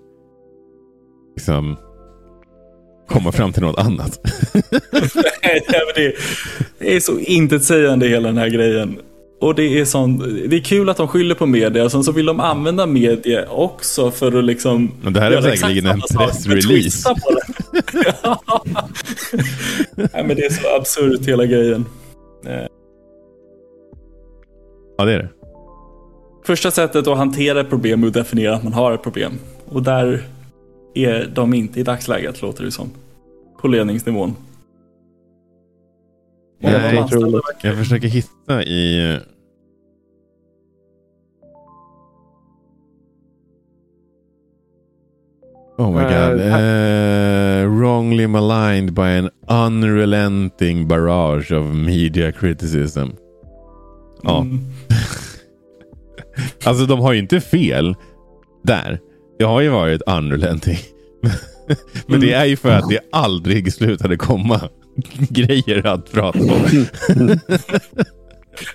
[1.36, 1.78] liksom
[3.10, 4.20] komma fram till något annat?
[5.44, 5.62] Nej,
[5.96, 6.14] det,
[6.80, 9.00] det är så intetsägande hela den här grejen.
[9.42, 10.18] Och det är, sån,
[10.50, 14.12] det är kul att de skyller på media sen så vill de använda media också
[14.12, 14.92] för att liksom...
[15.02, 17.10] Men det här är säkerligen en pressrelease.
[18.24, 18.42] ja.
[19.96, 21.86] Nej, men det är så absurt hela grejen.
[24.98, 25.30] Ja, det är det.
[26.44, 29.34] Första sättet att hantera ett problem är att definiera att man har ett problem.
[29.66, 30.24] Och där
[30.94, 32.90] är de inte i dagsläget, låter det som.
[33.62, 34.36] På ledningsnivån.
[36.62, 39.20] Nej, jag, tror, jag försöker hitta i...
[45.78, 46.42] Oh my god.
[46.42, 53.08] Uh, wrongly maligned by an unrelenting barrage of media criticism.
[54.24, 54.42] Ja.
[54.42, 54.60] Mm.
[56.64, 57.96] alltså de har ju inte fel
[58.64, 59.00] där.
[59.40, 60.78] Det har ju varit unrelenting.
[62.08, 64.62] Men det är ju för att det aldrig slutade komma
[65.30, 66.88] grejer att prata om.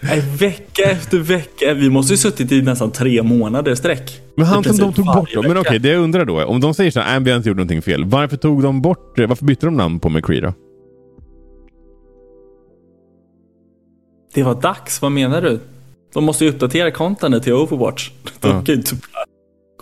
[0.01, 1.75] Nej, vecka efter vecka.
[1.75, 4.21] Vi måste ju suttit i nästan tre månader sträck.
[4.37, 5.43] Men han som de tog bort då?
[5.43, 6.45] Men okej, okay, det jag undrar då.
[6.45, 8.05] Om de säger så här, Ambient gjort någonting fel.
[8.05, 10.53] Varför tog de bort Varför bytte de namn på McCree då?
[14.35, 15.61] Det var dags, vad menar du?
[16.15, 18.11] De måste ju uppdatera contentet till Overwatch.
[18.41, 18.53] De ja.
[18.53, 18.97] kan ju inte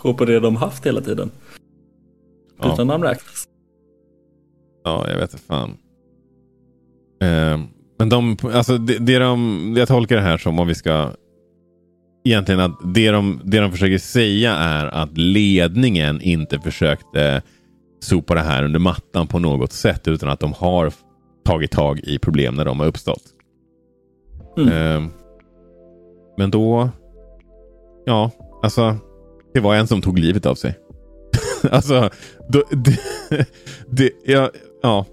[0.01, 1.31] gå på det de haft hela tiden.
[2.61, 2.73] Ja.
[2.73, 3.47] Utan namn räknas.
[4.83, 5.77] Ja, jag vet inte fan.
[7.21, 7.59] Eh,
[7.99, 11.11] men de, alltså det, det de, jag tolkar det här som om vi ska
[12.25, 17.41] egentligen att det de, det de försöker säga är att ledningen inte försökte
[17.99, 20.93] sopa det här under mattan på något sätt utan att de har
[21.45, 23.23] tagit tag i problem när de har uppstått.
[24.57, 24.69] Mm.
[24.69, 25.09] Eh,
[26.37, 26.89] men då,
[28.05, 28.31] ja,
[28.63, 28.95] alltså
[29.53, 30.75] det var en som tog livet av sig.
[31.71, 32.09] alltså,
[32.49, 32.99] då, det,
[33.87, 34.49] det, ja,
[34.81, 35.05] ja,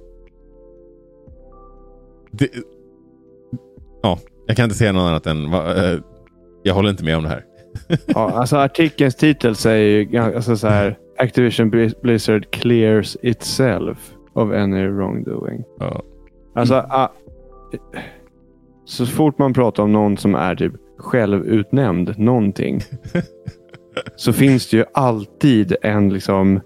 [2.30, 2.48] det,
[4.02, 6.00] ja, jag kan inte säga något annat än uh,
[6.62, 7.44] jag håller inte med om det här.
[8.06, 14.86] ja, alltså artikelns titel säger ju alltså så här, Activision Blizzard clears itself of any
[14.86, 15.64] wrongdoing.
[15.78, 16.02] Ja.
[16.54, 17.08] Alltså, uh,
[18.84, 22.80] så fort man pratar om någon som är typ självutnämnd någonting
[24.16, 26.60] så finns det ju alltid en liksom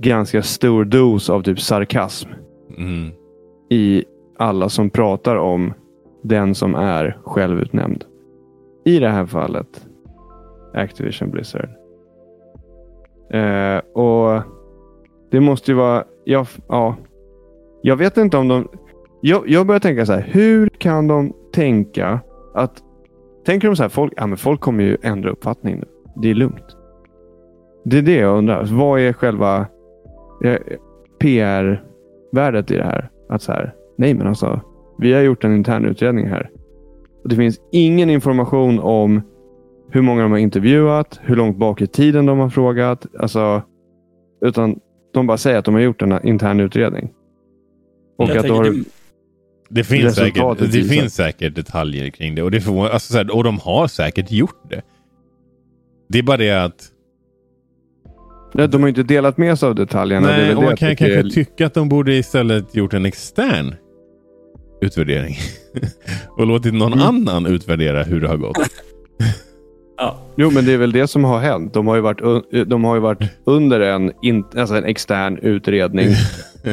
[0.00, 2.28] ganska stor dos av typ sarkasm
[2.78, 3.10] mm.
[3.70, 4.04] i
[4.38, 5.72] alla som pratar om
[6.22, 8.04] den som är självutnämnd.
[8.84, 9.86] I det här fallet
[10.74, 11.68] Activision Blizzard.
[13.30, 14.42] Eh, och
[15.30, 16.04] Det måste ju vara...
[16.24, 16.96] Ja, ja,
[17.82, 18.68] jag vet inte om de...
[19.20, 20.26] Jag, jag börjar tänka så här.
[20.30, 22.20] Hur kan de tänka
[22.54, 22.82] att...
[23.48, 25.84] Tänker de så här, folk, ja, men folk kommer ju ändra uppfattning nu.
[26.22, 26.76] Det är lugnt.
[27.84, 28.64] Det är det jag undrar.
[28.64, 29.66] Vad är själva
[30.44, 30.56] eh,
[31.20, 33.10] PR-värdet i det här?
[33.28, 34.60] Att så här, nej men alltså,
[34.98, 36.50] vi har gjort en intern utredning här.
[37.22, 39.22] Och det finns ingen information om
[39.90, 43.06] hur många de har intervjuat, hur långt bak i tiden de har frågat.
[43.18, 43.62] Alltså,
[44.40, 44.80] utan
[45.14, 47.12] de bara säger att de har gjort en intern utredning.
[48.18, 48.97] Och Jag att tänker, har, det-
[49.70, 50.94] Det finns, säkert, det visar.
[50.94, 52.42] finns säkert detaljer kring det.
[52.42, 54.82] Och, det förvånar- alltså, så här, och de har säkert gjort det.
[56.08, 56.88] Det är bara det att...
[58.54, 60.26] Nej, de har inte delat med sig av detaljerna.
[60.28, 62.94] det Nej, väl och det man kan kanske är- tycka att de borde istället gjort
[62.94, 63.74] en extern
[64.80, 65.36] utvärdering.
[66.38, 67.04] och låtit någon Mm.
[67.06, 68.56] annan utvärdera hur det har gått.
[69.98, 70.18] ja.
[70.36, 71.74] Jo, men det är väl det som har hänt.
[71.74, 72.20] De har ju varit,
[72.68, 76.08] de har ju varit under en, in, alltså en extern utredning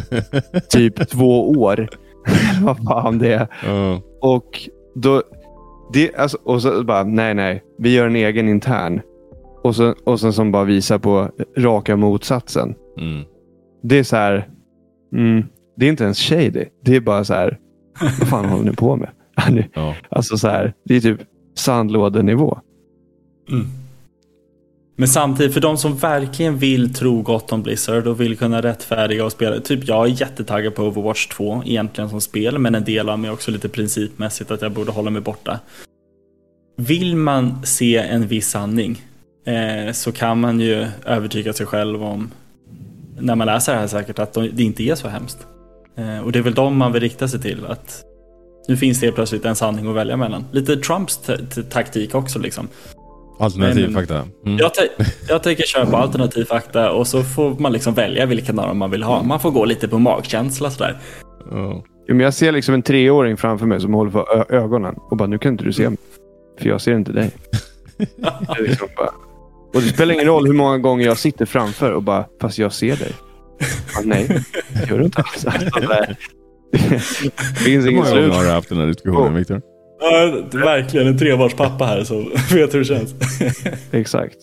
[0.70, 1.90] typ två år.
[2.62, 3.48] Vad fan det är.
[3.66, 4.02] Ja.
[4.22, 5.24] Och då...
[5.94, 7.64] Det, alltså, och så bara, nej, nej.
[7.78, 9.02] Vi gör en egen intern.
[9.64, 12.76] Och, så, och sen som bara visar på raka motsatsen.
[13.00, 13.24] Mm.
[13.84, 14.48] Det är så här...
[15.14, 15.44] Mm,
[15.78, 16.66] det är inte ens shady.
[16.84, 17.60] Det är bara så här...
[18.02, 19.10] Vad fan håller ni på med?
[19.74, 19.96] Ja.
[20.10, 21.20] Alltså så här, det är typ
[21.56, 22.60] sandlådenivå.
[23.50, 23.66] Mm.
[24.98, 29.26] Men samtidigt, för de som verkligen vill tro gott om Blizzard och vill kunna rättfärdiga
[29.26, 29.60] och spela.
[29.60, 32.60] Typ jag är jättetaggad på Overwatch 2 egentligen som spel.
[32.60, 35.60] Men en del av mig också lite principmässigt att jag borde hålla mig borta.
[36.78, 39.02] Vill man se en viss sanning
[39.46, 42.32] eh, så kan man ju övertyga sig själv om
[43.20, 45.38] när man läser det här säkert att det inte är så hemskt.
[45.98, 47.66] Eh, och det är väl de man vill rikta sig till.
[47.66, 48.04] att
[48.68, 50.46] Nu finns det helt plötsligt en sanning att välja mellan.
[50.52, 51.20] Lite Trumps
[51.70, 52.68] taktik också liksom.
[53.40, 54.16] Alternativ Men- fakta.
[54.46, 54.58] Mm.
[54.58, 54.72] Jag,
[55.30, 58.78] jag tänker köra på alternativ fakta och så får man liksom välja vilken av dem
[58.78, 59.24] man vill ha.
[59.24, 60.98] Man får gå lite på magkänsla sådär.
[61.52, 61.84] Ja.
[62.08, 65.18] Jo, men jag ser liksom en treåring framför mig som håller för ö- ögonen och
[65.18, 65.98] bara, nu kan inte du se mig.
[66.60, 67.32] För jag ser inte dig.
[67.98, 69.10] Det liksom bara...
[69.74, 72.74] Och det spelar ingen roll hur många gånger jag sitter framför och bara, fast jag
[72.74, 73.12] ser dig.
[73.96, 75.46] Ja, nej, det gör du inte alls.
[75.46, 75.80] Alltså.
[76.72, 76.80] Det
[77.60, 78.34] finns Hur ingen många gånger slut.
[78.34, 79.38] har du haft den här diskussionen, Oh.
[79.38, 79.62] Viktor?
[80.00, 82.16] Ja, det är verkligen en trebarnspappa här så
[82.54, 83.16] vet hur det känns.
[83.92, 84.38] Exakt.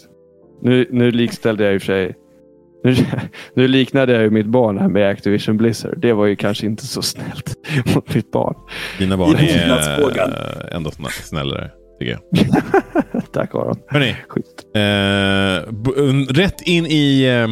[0.63, 2.15] Nu, nu likställde jag i och för sig...
[2.85, 2.95] Nu,
[3.55, 5.99] nu liknade jag ju mitt barn här med Activision Blizzard.
[5.99, 7.55] Det var ju kanske inte så snällt
[7.95, 8.55] mot mitt barn.
[8.99, 12.23] Dina barn är äh, ändå snällare, tycker jag.
[13.33, 13.79] Tack Aron.
[13.89, 14.17] Hörrni,
[14.75, 17.49] eh, rätt in i eh,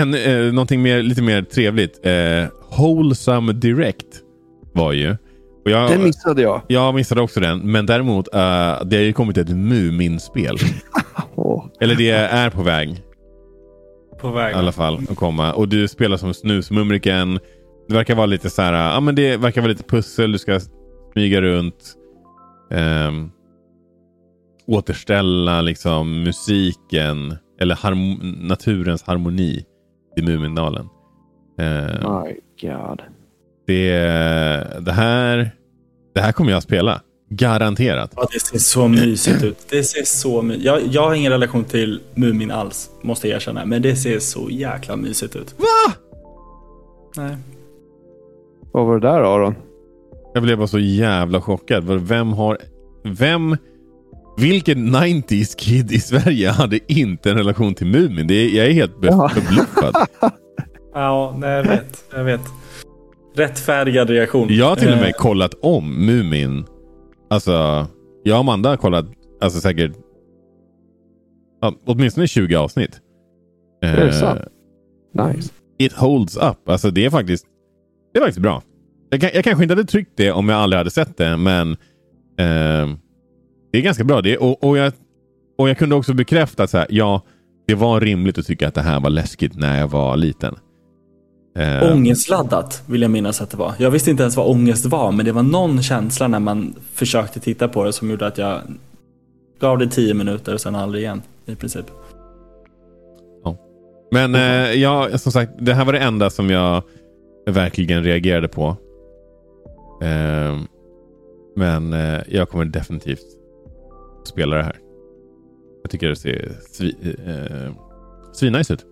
[0.00, 2.06] en, eh, någonting mer, lite mer trevligt.
[2.06, 2.44] Eh,
[2.78, 4.06] Wholesome Direct
[4.74, 5.16] var ju.
[5.64, 6.62] Och jag, Den missade jag.
[6.68, 8.40] jag missade också den, men däremot eh,
[8.84, 10.56] det har ju kommit ett Mumin-spel.
[11.34, 11.66] Åh.
[11.80, 13.02] Eller det är på väg
[14.20, 14.52] På väg.
[14.54, 15.52] i alla fall att komma.
[15.52, 17.38] Och du spelar som Snusmumriken.
[17.88, 20.32] Det verkar vara lite så här, ja men det verkar vara lite pussel.
[20.32, 20.60] Du ska
[21.12, 21.94] smyga runt.
[22.70, 23.30] ehm,
[24.66, 27.36] återställa liksom musiken.
[27.60, 29.64] Eller harm- naturens harmoni
[30.16, 30.88] i Mumindalen.
[31.58, 32.36] Eh, My
[32.68, 33.02] God.
[33.66, 33.92] Det,
[34.80, 35.50] det, här,
[36.14, 37.00] det här kommer jag att spela.
[37.30, 38.12] Garanterat.
[38.16, 39.58] Ja, det ser så mysigt ut.
[39.70, 43.64] Det ser så my- jag, jag har ingen relation till Mumin alls, måste jag erkänna.
[43.64, 45.54] Men det ser så jäkla mysigt ut.
[45.58, 45.92] Va?
[47.16, 47.36] Nej.
[48.72, 49.54] Vad var det där Aron?
[50.34, 51.86] Jag blev bara så jävla chockad.
[51.86, 52.58] För Vem har...
[53.04, 53.56] Vem...
[54.36, 58.26] Vilken 90s kid i Sverige hade inte en relation till Mumin?
[58.26, 59.94] Det är, jag är helt förbluffad.
[60.94, 62.04] Ja, nej, jag vet.
[62.14, 62.40] Jag vet.
[63.34, 64.48] Rättfärdigad reaktion.
[64.50, 66.64] Jag har till och med Eh, kollat om Mumin.
[67.30, 67.86] Alltså,
[68.22, 69.06] jag och Amanda har kollat
[69.40, 69.92] alltså säkert
[71.60, 73.00] ja, åtminstone 20 avsnitt.
[73.82, 74.40] Är det Eh, sant?
[75.14, 75.50] Nice.
[75.78, 76.68] It holds up.
[76.68, 77.46] Alltså det är faktiskt,
[78.12, 78.62] det är faktiskt bra.
[79.10, 81.70] Jag, kan, jag kanske inte hade tryckt det om jag aldrig hade sett det, men
[82.38, 82.96] eh,
[83.72, 84.22] det är ganska bra.
[84.22, 84.92] Det, och, och, jag,
[85.58, 87.22] och jag kunde också bekräfta att så här, ja,
[87.66, 90.56] det var rimligt att tycka att det här var läskigt när jag var liten.
[91.54, 93.74] Eh, Ångestladdat vill jag minnas att det var.
[93.78, 97.40] Jag visste inte ens vad ångest var, men det var någon känsla när man försökte
[97.40, 98.60] titta på det som gjorde att jag
[99.60, 101.86] gav det tio minuter och sen aldrig igen i princip.
[104.12, 106.82] Men eh, ja, som sagt, det här var det enda som jag
[107.46, 108.76] verkligen reagerade på.
[110.02, 110.58] Eh,
[111.56, 113.26] men eh, jag kommer definitivt
[114.24, 114.76] spela det här.
[115.82, 116.96] Jag tycker det ser svi,
[117.26, 117.72] eh,
[118.32, 118.86] svinnice ut.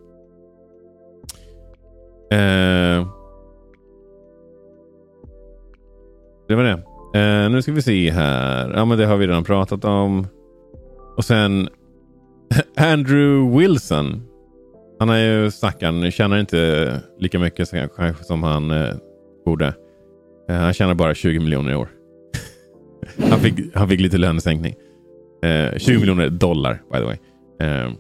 [2.33, 3.07] Eh,
[6.49, 6.83] det var det.
[7.21, 8.73] Eh, nu ska vi se här.
[8.77, 10.27] Ja, men det har vi redan pratat om.
[11.17, 11.69] Och sen
[12.77, 14.23] Andrew Wilson.
[14.99, 16.11] Han är ju stackaren.
[16.11, 18.95] Tjänar inte lika mycket som- kanske som han eh,
[19.45, 19.75] borde.
[20.49, 21.89] Eh, han tjänar bara 20 miljoner i år.
[23.31, 24.75] han, fick, han fick lite lönesänkning.
[25.43, 27.17] Eh, 20 miljoner dollar by the way.
[27.61, 27.91] Eh,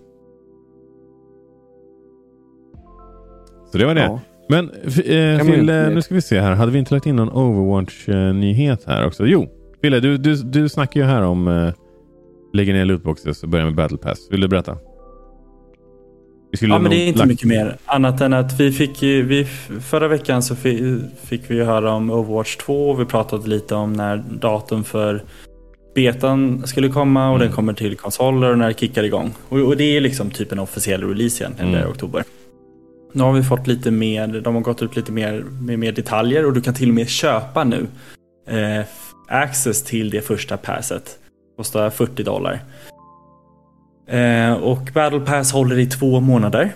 [3.73, 4.01] så det var det.
[4.01, 4.21] Ja.
[4.49, 6.53] Men eh, Fille, nu ska vi se här.
[6.53, 9.27] Hade vi inte lagt in någon Overwatch-nyhet här också?
[9.27, 9.49] Jo,
[9.83, 11.73] Fille, du, du, du snackar ju här om eh,
[12.53, 14.19] lägga ner lootboxes och börja med battle pass.
[14.31, 14.77] Vill du berätta?
[16.61, 17.29] ja, men det är inte lagt...
[17.29, 17.77] mycket mer.
[17.85, 19.47] Annat än att vi fick vi,
[19.81, 20.57] förra veckan så
[21.25, 22.95] fick vi höra om Overwatch 2.
[22.95, 25.23] Vi pratade lite om när datum för
[25.95, 27.47] betan skulle komma och mm.
[27.47, 29.33] den kommer till konsoler och när det kickar igång.
[29.49, 31.89] Och, och det är liksom typ en officiell release egentligen, mm.
[31.89, 32.25] i oktober.
[33.13, 36.47] Nu har vi fått lite mer, de har gått ut lite mer med mer detaljer
[36.47, 37.87] och du kan till och med köpa nu
[38.49, 38.85] eh,
[39.29, 41.19] access till det första passet.
[41.57, 42.61] Kostar 40 dollar.
[44.09, 46.73] Eh, och Battle Pass håller i två månader.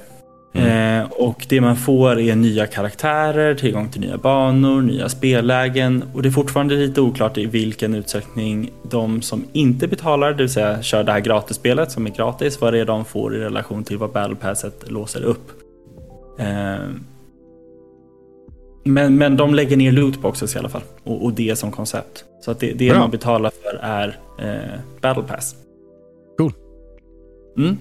[0.55, 1.01] Mm.
[1.01, 6.22] Eh, och det man får är nya karaktärer, tillgång till nya banor, nya spellägen och
[6.22, 10.82] det är fortfarande lite oklart i vilken utsträckning de som inte betalar, det vill säga
[10.82, 13.99] kör det här gratisspelet som är gratis, vad det är de får i relation till
[13.99, 15.63] vad Battle Passet låser upp.
[16.39, 16.89] Eh,
[18.85, 22.24] men, men de lägger ner lootboxes i alla fall och, och det som koncept.
[22.41, 25.57] Så att det, det man betalar för är eh, Battle Pass.
[26.39, 26.53] Cool.
[27.59, 27.76] Mm.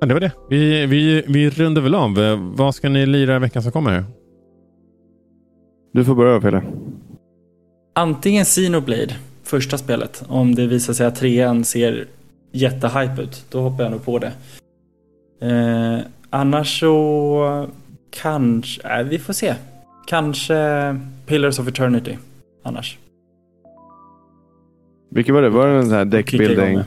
[0.00, 0.32] Ja, det var det.
[0.50, 2.14] Vi, vi, vi rundar väl av.
[2.56, 3.90] Vad ska ni lira i veckan som kommer?
[3.90, 4.04] Här?
[5.92, 6.62] Du får börja Pelle.
[7.94, 10.24] Antingen Xenoblade, första spelet.
[10.28, 12.06] Om det visar sig att trean ser
[12.52, 13.44] jättehype ut.
[13.50, 14.32] Då hoppar jag nog på det.
[15.40, 15.98] Eh,
[16.30, 17.68] annars så
[18.10, 19.54] kanske, äh, vi får se.
[20.06, 22.16] Kanske Pillars of Eternity.
[22.62, 22.98] Annars.
[25.10, 25.48] Vilket var det?
[25.48, 26.80] Var det en sån här deckbuilding?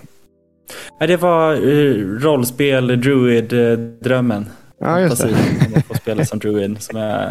[0.99, 4.45] Nej, det var uh, rollspel, Druid-drömmen.
[4.80, 5.36] Ja, just det.
[5.74, 7.30] Man får spela som Druid som jag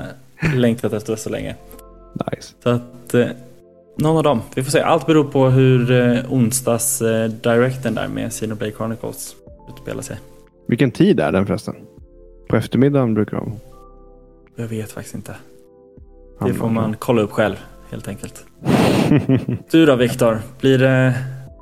[0.55, 1.55] längtat efter så länge.
[2.33, 2.55] Nice.
[2.63, 3.27] Så att uh,
[4.01, 4.41] någon av dem.
[4.55, 4.81] Vi får se.
[4.81, 9.37] Allt beror på hur uh, onsdags uh, directen där med Xenoblade Chronicles
[9.69, 10.17] utspelar sig.
[10.69, 11.75] Vilken tid är den förresten?
[12.49, 13.53] På eftermiddagen brukar de?
[14.57, 15.37] Jag vet faktiskt inte.
[16.47, 17.57] Det får man kolla upp själv
[17.91, 18.45] helt enkelt.
[19.71, 20.39] du då Viktor?
[20.61, 21.15] Blir det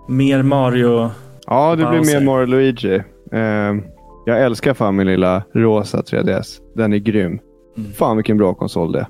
[0.08, 1.10] mer Mario?
[1.46, 3.02] Ja, det blir mer Mario Luigi.
[3.32, 3.82] Uh,
[4.26, 6.60] jag älskar fan min lilla rosa 3DS.
[6.74, 7.38] Den är grym.
[7.76, 7.92] Mm.
[7.92, 9.06] Fan vilken bra konsol det är.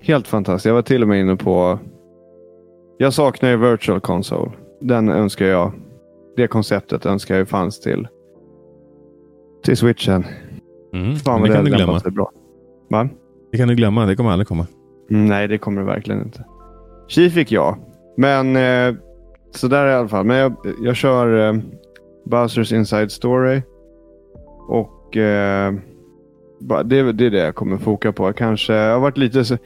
[0.00, 0.66] Helt fantastiskt.
[0.66, 1.78] Jag var till och med inne på...
[2.98, 4.50] Jag saknar ju Virtual Console.
[4.80, 5.72] Den önskar jag.
[6.36, 8.08] Det konceptet önskar jag fanns till,
[9.64, 10.24] till switchen.
[10.94, 11.16] Mm.
[11.16, 12.00] Fan vad det, det glömma.
[12.04, 12.30] bra.
[12.90, 13.08] Va?
[13.52, 14.06] Det kan du glömma.
[14.06, 14.66] Det kommer aldrig komma.
[15.10, 16.44] Mm, nej, det kommer det verkligen inte.
[17.08, 17.76] Chi fick jag.
[18.16, 18.94] Men eh,
[19.50, 20.24] så där i alla fall.
[20.24, 21.60] Men jag, jag kör eh,
[22.24, 23.62] Bowsers Inside Story.
[24.68, 25.74] Och eh,
[26.60, 28.32] det, det är det jag kommer foka på.
[28.32, 29.58] Kanske, jag har varit lite...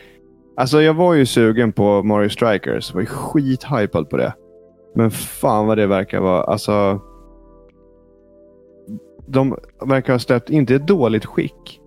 [0.56, 2.90] Alltså jag var ju sugen på Mario Strikers.
[2.90, 4.34] Jag var ju skithypad på det.
[4.94, 6.42] Men fan vad det verkar vara.
[6.42, 7.00] Alltså,
[9.26, 11.80] de verkar ha släppt, inte ett dåligt skick.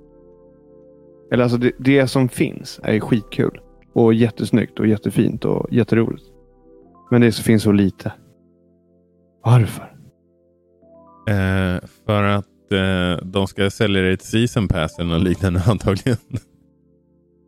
[1.31, 3.61] Eller alltså det, det som finns är skitkul.
[3.93, 6.25] Och jättesnyggt och jättefint och jätteroligt.
[7.11, 8.13] Men det finns så lite.
[9.43, 9.95] Varför?
[11.29, 16.17] Eh, för att eh, de ska sälja det till season pass eller något liknande antagligen.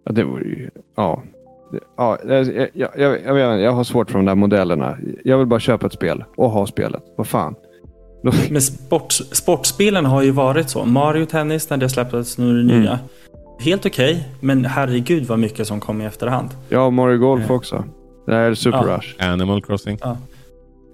[0.07, 0.69] Ja, det vore ju...
[0.95, 1.23] Ja.
[1.97, 4.97] Ja, jag, jag, jag, jag, jag har svårt för de där modellerna.
[5.23, 7.03] Jag vill bara köpa ett spel och ha spelet.
[7.17, 7.55] Vad fan.
[8.49, 10.85] Men sport, sportspelen har ju varit så.
[10.85, 12.91] Mario Tennis när det släpptes, nu är det nya.
[12.91, 13.05] Mm.
[13.59, 16.49] Helt okej, okay, men herregud vad mycket som kom i efterhand.
[16.69, 17.55] Ja, Mario Golf eh.
[17.55, 17.83] också.
[18.25, 18.97] Det här är Super ja.
[18.97, 19.31] Rush.
[19.31, 19.97] Animal Crossing.
[20.01, 20.17] Ja.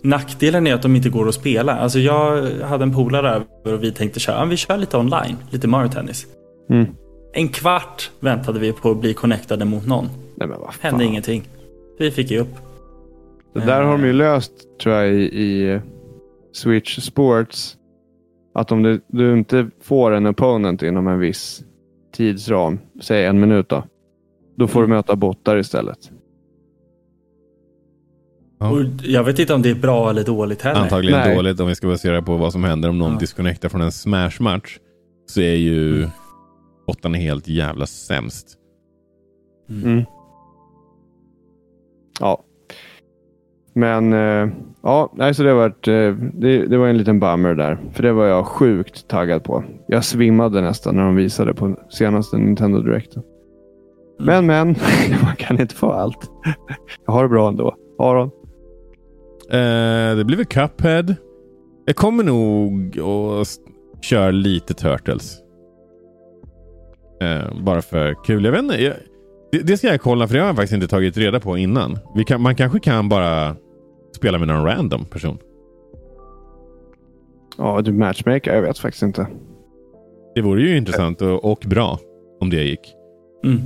[0.03, 1.75] Nackdelen är att de inte går att spela.
[1.75, 5.67] Alltså jag hade en polare över och vi tänkte köra, vi kör lite online, lite
[5.67, 6.25] Mario Tennis.
[6.69, 6.87] Mm.
[7.35, 10.05] En kvart väntade vi på att bli connectade mot någon.
[10.35, 11.43] Nej, men vad Hände ingenting.
[11.99, 12.55] Vi fick ge upp.
[13.53, 15.79] Det där har de ju löst tror jag i, i
[16.53, 17.77] Switch Sports.
[18.55, 21.63] Att om du, du, inte får en opponent inom en viss
[22.15, 23.83] tidsram, säg en minut då.
[24.57, 24.89] Då får mm.
[24.89, 26.11] du möta bottar istället.
[28.59, 28.85] Ja.
[29.03, 30.81] jag vet inte om det är bra eller dåligt heller.
[30.81, 31.35] Antagligen Nej.
[31.35, 33.19] dåligt om vi ska basera på vad som händer om någon ja.
[33.19, 34.79] disconnectar från en smash-match.
[35.25, 36.07] Så är ju
[36.83, 36.87] mm.
[36.87, 38.57] bottarna helt jävla sämst.
[39.69, 39.83] Mm.
[39.83, 40.05] mm.
[42.19, 42.43] Ja.
[43.75, 44.53] Men eh,
[44.83, 47.77] ja, nej, så det, var ett, eh, det, det, var en liten bummer där.
[47.93, 49.63] För det var jag sjukt taggad på.
[49.87, 53.15] Jag svimmade nästan när de visade på senaste Nintendo Direct.
[53.15, 53.25] Mm.
[54.19, 54.67] Men, men,
[55.23, 56.31] man kan inte få allt.
[57.05, 57.75] Jag har det bra ändå.
[57.99, 58.31] Aron?
[59.49, 61.15] Eh, det blir väl Cuphead.
[61.85, 63.47] Jag kommer nog att
[64.03, 65.42] köra lite Turtles.
[67.21, 68.45] Eh, bara för kul.
[68.45, 68.83] Jag vet inte.
[68.83, 68.93] Jag,
[69.51, 71.99] det, det, ska jag kolla för det har jag faktiskt inte tagit reda på innan.
[72.27, 73.55] Kan, man kanske kan bara
[74.15, 75.37] spela med någon random person.
[77.57, 78.55] Ja, du matchmaker.
[78.55, 79.27] Jag vet faktiskt inte.
[80.35, 81.99] Det vore ju intressant och, och bra
[82.39, 82.93] om det gick.
[83.43, 83.61] Mm.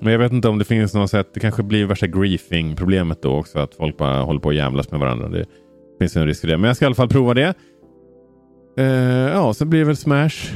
[0.00, 1.28] Men jag vet inte om det finns något sätt.
[1.34, 3.58] Det kanske blir värsta griefing-problemet då också.
[3.58, 5.28] Att folk bara håller på att jävlas med varandra.
[5.28, 5.46] Det
[5.98, 6.58] finns en risk för det.
[6.58, 7.54] Men jag ska i alla fall prova det.
[8.80, 8.86] Uh,
[9.32, 10.52] ja, sen blir det väl Smash.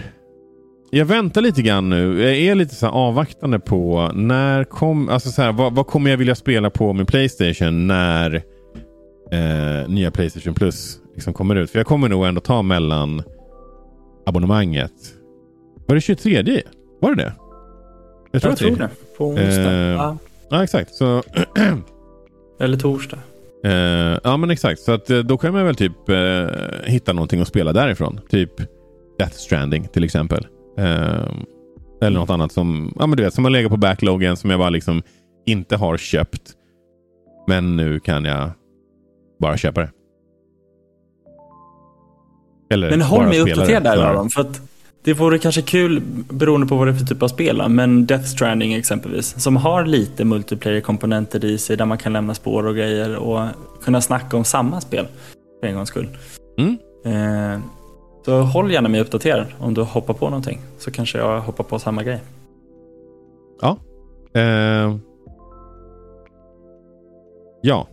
[0.90, 2.22] Jag väntar lite grann nu.
[2.22, 6.18] Jag är lite så avvaktande på när kom, alltså så här, vad, vad, kommer jag
[6.18, 11.70] vilja spela på min Playstation när uh, nya Playstation Plus liksom kommer ut.
[11.70, 13.22] För jag kommer nog ändå ta mellan
[14.26, 14.92] abonnemanget.
[15.86, 16.62] Var det 23?
[17.00, 17.32] Var det det?
[18.30, 18.90] Jag tror, jag tror det.
[19.18, 19.72] På onsdag.
[19.72, 20.16] Eh, ja.
[20.50, 20.64] ja.
[20.64, 20.94] exakt.
[20.94, 21.22] Så
[22.60, 23.18] Eller torsdag.
[23.64, 24.80] Eh, ja, men exakt.
[24.80, 26.46] Så att, eh, då kan man väl typ eh,
[26.84, 28.20] hitta någonting att spela därifrån.
[28.30, 28.50] Typ
[29.18, 30.46] Death Stranding till exempel.
[30.78, 31.28] Eh,
[32.00, 34.58] eller något annat som, ja, men du vet, som har legat på backloggen som jag
[34.58, 35.02] bara liksom
[35.46, 36.52] inte har köpt.
[37.48, 38.50] Men nu kan jag
[39.40, 39.90] bara köpa det.
[42.70, 44.30] Eller men håll mig uppdaterad där Aron.
[44.30, 44.60] För att
[45.04, 47.68] det vore kanske kul beroende på vad det är för typ av spel.
[47.68, 49.40] Men Death Stranding exempelvis.
[49.40, 53.48] Som har lite multiplayer-komponenter i sig där man kan lämna spår och grejer och
[53.82, 55.06] kunna snacka om samma spel.
[55.60, 56.08] För en gångs skull.
[56.58, 56.78] Mm.
[57.04, 57.60] Eh,
[58.26, 60.58] så håll gärna mig uppdaterad om du hoppar på någonting.
[60.78, 62.20] Så kanske jag hoppar på samma grej.
[63.60, 63.78] Ja.
[64.34, 64.96] Eh.
[67.62, 67.88] Ja.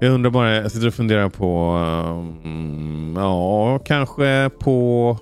[0.00, 1.74] Jag undrar bara, jag sitter och funderar på,
[2.18, 5.16] um, ja, kanske på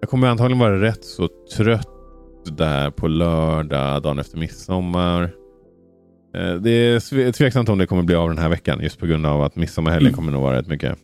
[0.00, 1.88] jag kommer antagligen vara rätt så trött
[2.44, 5.22] där på lördag, dagen efter midsommar.
[6.34, 9.26] Eh, det är tveksamt om det kommer bli av den här veckan just på grund
[9.26, 10.16] av att midsommarhelgen mm.
[10.16, 10.98] kommer nog vara rätt mycket.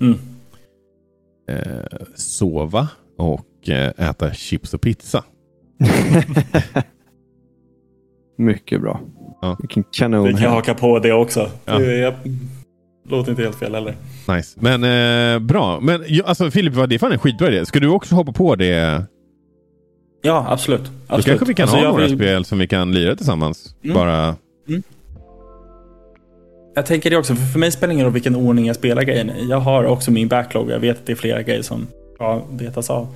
[0.00, 0.18] Mm.
[1.48, 1.56] Eh,
[2.14, 2.88] sova
[3.18, 5.24] och eh, äta chips och pizza.
[8.38, 9.00] mycket bra.
[9.42, 9.56] Ja.
[9.60, 10.24] Vilken kanon.
[10.24, 11.50] Vi kan haka på det också.
[11.64, 11.78] Ja.
[11.78, 12.14] Det
[13.08, 13.96] låter inte helt fel heller.
[14.28, 14.58] Nice.
[14.60, 15.80] Men eh, bra.
[15.80, 17.66] Men alltså Filip, det är fan en skitbra idé.
[17.66, 19.04] Ska du också hoppa på det?
[20.22, 20.80] Ja, absolut.
[20.80, 21.26] absolut.
[21.26, 22.16] Då kanske vi kan alltså, ha några vill...
[22.16, 23.74] spel som vi kan lira tillsammans.
[23.84, 23.94] Mm.
[23.94, 24.36] Bara...
[24.68, 24.82] Mm.
[26.74, 29.02] Jag tänker det också, för, för mig spelar det ingen roll vilken ordning jag spelar
[29.02, 29.46] grejen i.
[29.48, 30.70] Jag har också min backlog.
[30.70, 33.08] Jag vet att det är flera grejer som ska betas av.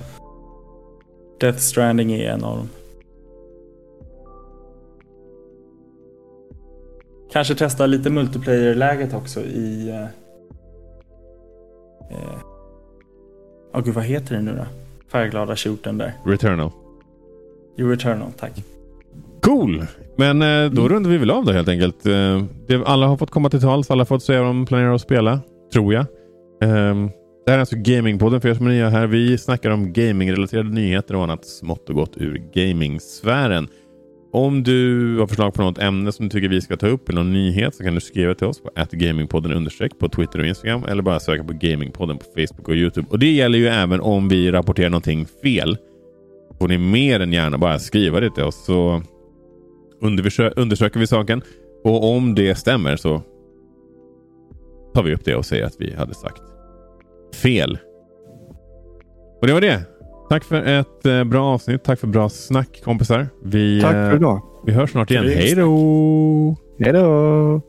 [1.39, 2.69] Death Stranding är en av dem.
[7.31, 9.89] Kanske testa lite multiplayer-läget också i...
[9.89, 10.03] Eh,
[12.11, 12.39] eh,
[13.73, 14.65] oh, gud, vad heter det nu då?
[15.11, 16.13] Färgglada shooten där.
[16.25, 16.71] Returnal.
[17.75, 18.63] Jo, Returnal, tack.
[19.41, 19.85] Cool!
[20.17, 20.93] Men eh, då mm.
[20.93, 22.05] rundar vi väl av då helt enkelt.
[22.05, 23.91] Eh, alla har fått komma till tals.
[23.91, 25.41] Alla har fått säga vad de planerar att spela.
[25.73, 26.05] Tror jag.
[26.61, 27.09] Ehm,
[27.45, 29.07] det här är alltså Gamingpodden för er som är nya här.
[29.07, 33.67] Vi snackar om gamingrelaterade nyheter och annat smått och gott ur gamingsfären.
[34.33, 37.23] Om du har förslag på något ämne som du tycker vi ska ta upp eller
[37.23, 40.83] någon nyhet så kan du skriva till oss på gamingpodden understreck på Twitter och Instagram
[40.83, 43.07] eller bara söka på Gamingpodden på Facebook och Youtube.
[43.09, 45.77] Och det gäller ju även om vi rapporterar någonting fel.
[46.59, 49.01] Får ni mer än gärna bara skriva det till oss så
[50.55, 51.41] undersöker vi saken.
[51.83, 53.21] Och om det stämmer så
[54.93, 56.41] tar vi upp det och säger att vi hade sagt
[57.35, 57.77] fel.
[59.41, 59.81] Och det var det.
[60.29, 61.83] Tack för ett eh, bra avsnitt.
[61.83, 63.27] Tack för bra snack kompisar.
[63.43, 64.41] Vi, Tack för eh, idag.
[64.65, 65.25] Vi hörs snart igen.
[65.25, 66.55] Hej då!
[66.79, 67.61] Hej då!